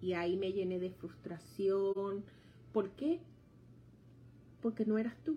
y 0.00 0.12
ahí 0.12 0.36
me 0.36 0.52
llené 0.52 0.78
de 0.78 0.90
frustración. 0.90 2.24
¿Por 2.72 2.90
qué? 2.90 3.20
Porque 4.64 4.86
no 4.86 4.96
eras 4.96 5.14
tú. 5.22 5.36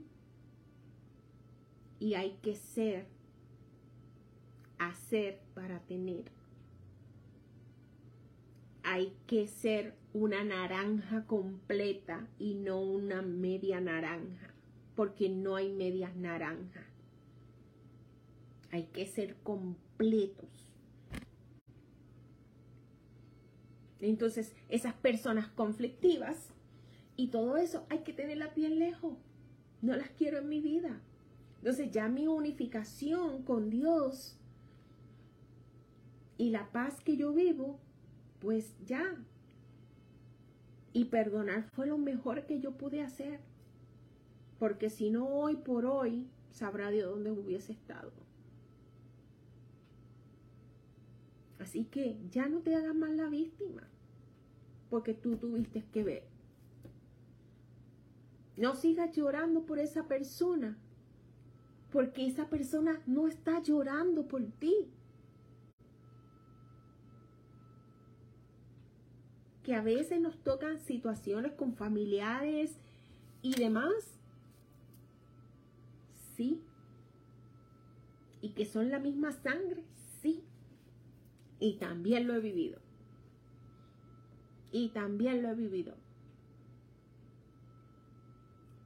Y 2.00 2.14
hay 2.14 2.40
que 2.42 2.56
ser, 2.56 3.08
hacer 4.80 5.42
para 5.54 5.82
tener. 5.82 6.32
Hay 8.84 9.18
que 9.28 9.50
ser 9.50 9.96
una 10.14 10.46
naranja 10.46 11.26
completa 11.26 12.26
y 12.40 12.54
no 12.54 12.80
una 12.80 13.22
media 13.22 13.82
naranja, 13.82 14.54
porque 14.96 15.28
no 15.28 15.58
hay 15.58 15.74
medias 15.74 16.16
naranjas. 16.16 16.86
Hay 18.72 18.84
que 18.94 19.08
ser 19.08 19.36
completos. 19.44 20.70
Entonces, 24.00 24.56
esas 24.70 24.94
personas 24.94 25.50
conflictivas 25.50 26.54
y 27.18 27.28
todo 27.30 27.58
eso, 27.58 27.86
hay 27.90 28.00
que 28.00 28.14
tenerlas 28.14 28.54
bien 28.56 28.78
lejos. 28.78 29.18
No 29.82 29.96
las 29.96 30.10
quiero 30.12 30.38
en 30.38 30.48
mi 30.48 30.62
vida. 30.62 31.02
Entonces, 31.58 31.92
ya 31.92 32.08
mi 32.08 32.28
unificación 32.28 33.42
con 33.42 33.72
Dios 33.72 34.38
y 36.38 36.52
la 36.52 36.72
paz 36.72 37.02
que 37.02 37.18
yo 37.18 37.34
vivo, 37.34 37.80
pues 38.40 38.76
ya. 38.86 39.16
Y 40.94 41.06
perdonar 41.06 41.64
fue 41.74 41.88
lo 41.88 41.98
mejor 41.98 42.46
que 42.46 42.60
yo 42.60 42.78
pude 42.78 43.02
hacer. 43.02 43.40
Porque 44.60 44.92
si 44.92 45.10
no 45.10 45.28
hoy 45.28 45.56
por 45.56 45.86
hoy, 45.86 46.28
sabrá 46.52 46.92
de 46.92 47.02
dónde 47.02 47.32
hubiese 47.32 47.72
estado. 47.74 48.12
Así 51.60 51.86
que 51.86 52.18
ya 52.30 52.48
no 52.48 52.60
te 52.60 52.76
hagas 52.76 52.96
más 52.96 53.10
la 53.12 53.28
víctima, 53.28 53.88
porque 54.90 55.14
tú 55.16 55.38
tuviste 55.38 55.84
que 55.92 56.04
ver. 56.04 56.37
No 58.58 58.74
sigas 58.76 59.16
llorando 59.16 59.66
por 59.66 59.78
esa 59.78 60.08
persona, 60.08 60.78
porque 61.92 62.26
esa 62.26 62.50
persona 62.50 63.02
no 63.06 63.28
está 63.28 63.62
llorando 63.62 64.28
por 64.28 64.44
ti. 64.60 64.90
Que 69.62 69.76
a 69.76 69.84
veces 69.84 70.20
nos 70.20 70.38
tocan 70.44 70.80
situaciones 70.80 71.54
con 71.54 71.76
familiares 71.76 72.80
y 73.44 73.54
demás. 73.54 73.94
Sí. 76.36 76.64
Y 78.42 78.50
que 78.50 78.66
son 78.66 78.90
la 78.90 78.98
misma 78.98 79.34
sangre. 79.34 79.84
Sí. 80.22 80.44
Y 81.60 81.78
también 81.78 82.28
lo 82.28 82.34
he 82.34 82.40
vivido. 82.40 82.80
Y 84.72 84.90
también 84.90 85.44
lo 85.44 85.50
he 85.50 85.56
vivido. 85.56 85.96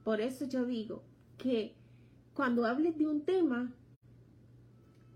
Por 0.03 0.21
eso 0.21 0.45
yo 0.45 0.65
digo 0.65 1.03
que 1.37 1.75
cuando 2.33 2.65
hables 2.65 2.97
de 2.97 3.07
un 3.07 3.21
tema, 3.21 3.71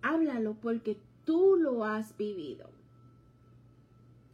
háblalo 0.01 0.55
porque 0.55 0.99
tú 1.23 1.55
lo 1.57 1.83
has 1.83 2.15
vivido. 2.17 2.69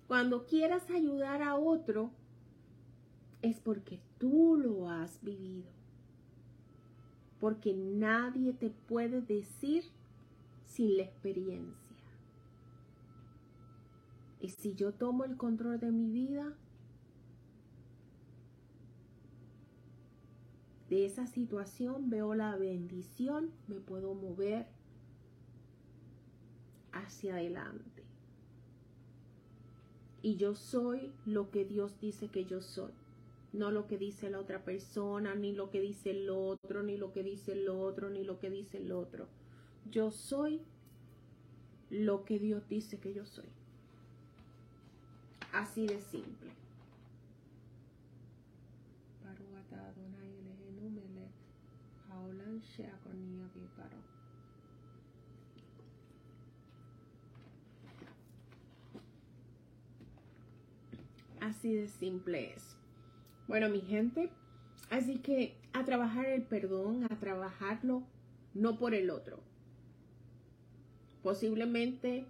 Cuando 0.08 0.46
quieras 0.46 0.90
ayudar 0.90 1.42
a 1.42 1.56
otro, 1.56 2.12
es 3.42 3.60
porque 3.60 4.02
tú 4.18 4.58
lo 4.58 4.90
has 4.90 5.22
vivido. 5.24 5.70
Porque 7.40 7.74
nadie 7.74 8.54
te 8.54 8.70
puede 8.70 9.22
decir 9.22 9.86
sin 10.66 10.98
la 10.98 11.04
experiencia. 11.04 11.78
Y 14.42 14.50
si 14.50 14.76
yo 14.76 14.92
tomo 14.92 15.24
el 15.24 15.38
control 15.38 15.80
de 15.80 15.92
mi 15.92 16.10
vida, 16.10 16.54
de 20.92 21.06
esa 21.06 21.26
situación 21.26 22.10
veo 22.10 22.36
la 22.36 22.54
bendición, 22.58 23.50
me 23.70 23.80
puedo 23.80 24.14
mover 24.14 24.68
hacia 26.92 27.36
adelante. 27.36 28.04
Y 30.22 30.36
yo 30.36 30.54
soy 30.54 31.14
lo 31.26 31.50
que 31.50 31.64
Dios 31.64 31.98
dice 32.02 32.28
que 32.28 32.44
yo 32.44 32.60
soy. 32.60 32.92
No 33.54 33.72
lo 33.72 33.88
que 33.88 33.98
dice 33.98 34.30
la 34.30 34.42
otra 34.42 34.66
persona, 34.66 35.34
ni 35.34 35.54
lo 35.54 35.70
que 35.70 35.80
dice 35.80 36.12
el 36.12 36.30
otro, 36.30 36.84
ni 36.84 36.98
lo 36.98 37.14
que 37.14 37.24
dice 37.24 37.54
el 37.54 37.70
otro, 37.70 38.10
ni 38.10 38.26
lo 38.26 38.38
que 38.38 38.50
dice 38.50 38.80
el 38.80 38.92
otro. 38.92 39.30
Yo 39.90 40.12
soy 40.12 40.60
lo 41.90 42.26
que 42.26 42.38
Dios 42.38 42.68
dice 42.68 43.00
que 43.00 43.14
yo 43.14 43.26
soy. 43.26 43.48
Así 45.54 45.88
de 45.88 46.02
simple. 46.02 46.52
Así 61.40 61.74
de 61.74 61.88
simple 61.88 62.54
es. 62.54 62.76
Bueno, 63.48 63.68
mi 63.70 63.82
gente, 63.82 64.30
así 64.90 65.18
que 65.18 65.56
a 65.74 65.84
trabajar 65.84 66.28
el 66.28 66.44
perdón, 66.44 67.06
a 67.06 67.20
trabajarlo 67.20 68.04
no 68.54 68.78
por 68.78 68.94
el 68.94 69.10
otro. 69.10 69.40
Posiblemente 71.24 72.26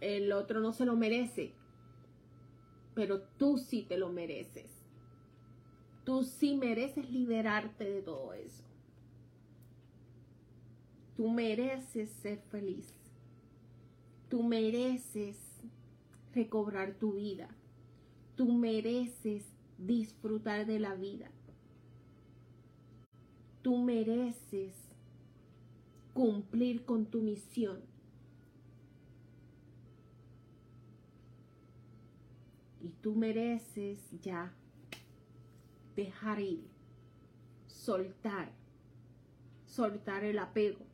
el 0.00 0.32
otro 0.32 0.60
no 0.60 0.72
se 0.72 0.84
lo 0.86 0.96
merece, 0.96 1.52
pero 2.94 3.20
tú 3.20 3.58
sí 3.58 3.82
te 3.82 3.98
lo 3.98 4.10
mereces. 4.10 4.70
Tú 6.04 6.22
sí 6.22 6.56
mereces 6.56 7.10
liberarte 7.10 7.84
de 7.84 8.02
todo 8.02 8.32
eso. 8.34 8.67
Tú 11.18 11.28
mereces 11.28 12.10
ser 12.22 12.38
feliz. 12.48 12.94
Tú 14.28 14.44
mereces 14.44 15.36
recobrar 16.32 16.94
tu 16.94 17.14
vida. 17.14 17.48
Tú 18.36 18.52
mereces 18.52 19.44
disfrutar 19.78 20.64
de 20.64 20.78
la 20.78 20.94
vida. 20.94 21.28
Tú 23.62 23.78
mereces 23.78 24.76
cumplir 26.14 26.84
con 26.84 27.06
tu 27.06 27.20
misión. 27.20 27.80
Y 32.80 32.90
tú 32.90 33.16
mereces 33.16 33.98
ya 34.22 34.54
dejar 35.96 36.40
ir, 36.40 36.68
soltar, 37.66 38.52
soltar 39.66 40.22
el 40.22 40.38
apego, 40.38 40.87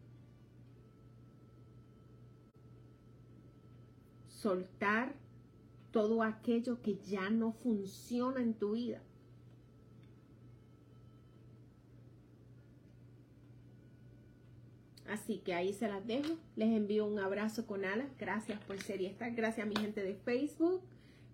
soltar 4.45 5.15
todo 5.91 6.23
aquello 6.23 6.83
que 6.83 6.97
ya 6.97 7.31
no 7.31 7.53
funciona 7.53 8.43
en 8.43 8.53
tu 8.53 8.73
vida. 8.73 9.01
Así 15.09 15.39
que 15.39 15.55
ahí 15.55 15.73
se 15.73 15.89
las 15.89 16.07
dejo. 16.07 16.35
Les 16.57 16.69
envío 16.69 17.07
un 17.07 17.19
abrazo 17.19 17.67
con 17.67 17.87
alas. 17.87 18.09
Gracias 18.19 18.63
por 18.65 18.79
ser 18.83 19.01
y 19.01 19.07
estar. 19.07 19.35
Gracias 19.35 19.67
a 19.67 19.69
mi 19.71 19.77
gente 19.77 20.03
de 20.03 20.15
Facebook. 20.15 20.83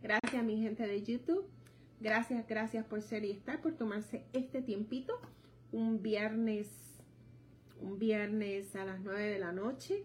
Gracias 0.02 0.44
mi 0.44 0.62
gente 0.62 0.86
de 0.86 1.02
YouTube. 1.02 1.48
Gracias, 2.00 2.46
gracias 2.46 2.86
por 2.86 3.02
ser 3.02 3.24
y 3.24 3.32
estar, 3.32 3.60
por 3.60 3.72
tomarse 3.72 4.24
este 4.32 4.62
tiempito. 4.62 5.20
Un 5.72 6.00
viernes, 6.00 6.68
un 7.80 7.98
viernes 7.98 8.76
a 8.76 8.84
las 8.84 9.00
9 9.00 9.20
de 9.20 9.38
la 9.40 9.50
noche. 9.50 10.04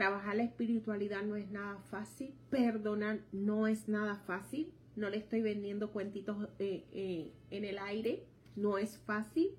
Trabajar 0.00 0.34
la 0.34 0.44
espiritualidad 0.44 1.22
no 1.24 1.36
es 1.36 1.50
nada 1.50 1.76
fácil. 1.90 2.32
Perdonar 2.48 3.20
no 3.32 3.66
es 3.66 3.86
nada 3.86 4.16
fácil. 4.16 4.72
No 4.96 5.10
le 5.10 5.18
estoy 5.18 5.42
vendiendo 5.42 5.92
cuentitos 5.92 6.48
eh, 6.58 6.86
eh, 6.92 7.34
en 7.50 7.66
el 7.66 7.78
aire. 7.78 8.24
No 8.56 8.78
es 8.78 8.96
fácil, 8.96 9.50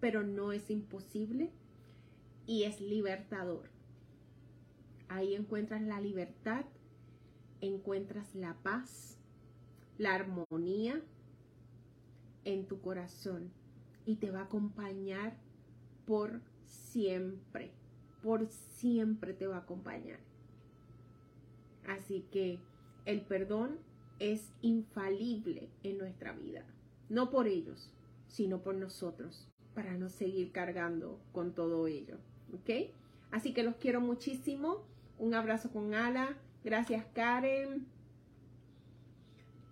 pero 0.00 0.24
no 0.24 0.50
es 0.50 0.70
imposible. 0.70 1.52
Y 2.46 2.64
es 2.64 2.80
libertador. 2.80 3.70
Ahí 5.08 5.36
encuentras 5.36 5.82
la 5.82 6.00
libertad, 6.00 6.64
encuentras 7.60 8.34
la 8.34 8.54
paz, 8.64 9.18
la 9.98 10.16
armonía 10.16 11.00
en 12.42 12.66
tu 12.66 12.80
corazón 12.80 13.52
y 14.04 14.16
te 14.16 14.32
va 14.32 14.40
a 14.40 14.44
acompañar 14.46 15.36
por 16.06 16.40
siempre, 16.64 17.70
por 18.22 18.46
siempre 18.48 19.34
te 19.34 19.46
va 19.46 19.56
a 19.56 19.60
acompañar. 19.60 20.18
Así 21.86 22.24
que 22.30 22.58
el 23.06 23.22
perdón 23.22 23.78
es 24.18 24.52
infalible 24.62 25.68
en 25.82 25.98
nuestra 25.98 26.32
vida, 26.32 26.64
no 27.08 27.30
por 27.30 27.46
ellos, 27.46 27.90
sino 28.28 28.62
por 28.62 28.74
nosotros, 28.74 29.48
para 29.74 29.96
no 29.96 30.08
seguir 30.08 30.52
cargando 30.52 31.18
con 31.32 31.54
todo 31.54 31.86
ello, 31.86 32.18
¿ok? 32.52 32.90
Así 33.30 33.52
que 33.52 33.62
los 33.62 33.76
quiero 33.76 34.00
muchísimo. 34.00 34.84
Un 35.18 35.34
abrazo 35.34 35.70
con 35.70 35.94
Ala. 35.94 36.36
Gracias, 36.64 37.04
Karen. 37.14 37.86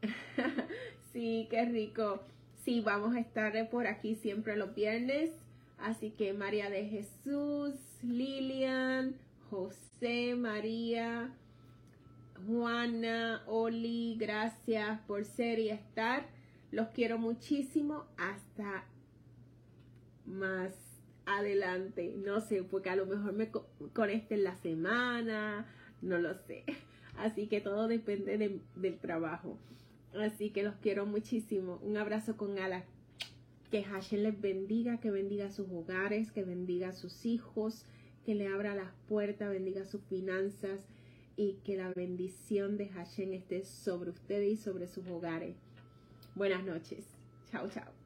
sí, 1.13 1.47
qué 1.51 1.65
rico. 1.65 2.21
Sí, 2.65 2.81
vamos 2.81 3.15
a 3.17 3.21
estar 3.21 3.69
por 3.71 3.87
aquí 3.87 4.15
siempre 4.15 4.57
los 4.57 4.75
viernes. 4.75 5.31
Así 5.79 6.11
que 6.11 6.33
María 6.33 6.71
de 6.71 6.87
Jesús, 6.87 7.75
Lilian, 8.03 9.17
José, 9.51 10.35
María, 10.37 11.33
Juana, 12.47 13.43
Oli, 13.47 14.17
gracias 14.19 15.01
por 15.01 15.25
ser 15.25 15.59
y 15.59 15.71
estar. 15.71 16.27
Los 16.71 16.89
quiero 16.89 17.19
muchísimo. 17.19 18.05
Hasta 18.17 18.85
más 20.27 20.73
adelante. 21.27 22.15
No 22.17 22.41
sé, 22.41 22.63
porque 22.63 22.91
a 22.91 22.97
lo 22.97 23.07
mejor 23.07 23.33
me 23.33 23.51
conecte 23.93 24.35
en 24.35 24.45
la 24.45 24.55
semana, 24.57 25.67
no 26.03 26.19
lo 26.19 26.35
sé. 26.35 26.65
Así 27.17 27.49
que 27.49 27.61
todo 27.61 27.89
depende 27.89 28.61
del 28.77 28.99
trabajo. 28.99 29.59
Así 30.15 30.51
que 30.51 30.63
los 30.63 30.77
quiero 30.77 31.05
muchísimo. 31.05 31.81
Un 31.83 31.97
abrazo 31.97 32.37
con 32.37 32.59
ala. 32.59 32.85
Que 33.71 33.83
Hashem 33.83 34.23
les 34.23 34.41
bendiga, 34.41 34.99
que 34.99 35.11
bendiga 35.11 35.51
sus 35.51 35.69
hogares, 35.71 36.33
que 36.33 36.43
bendiga 36.43 36.89
a 36.89 36.93
sus 36.93 37.27
hijos, 37.27 37.85
que 38.25 38.35
le 38.35 38.49
abra 38.49 38.75
las 38.75 38.93
puertas, 39.09 39.51
bendiga 39.51 39.85
sus 39.85 40.03
finanzas 40.03 40.87
y 41.37 41.55
que 41.65 41.77
la 41.77 41.93
bendición 41.93 42.77
de 42.77 42.89
Hashem 42.89 43.33
esté 43.33 43.65
sobre 43.65 44.11
ustedes 44.11 44.53
y 44.53 44.57
sobre 44.57 44.87
sus 44.87 45.07
hogares. 45.07 45.57
Buenas 46.35 46.65
noches. 46.65 47.07
Chao, 47.51 47.69
chao. 47.69 47.98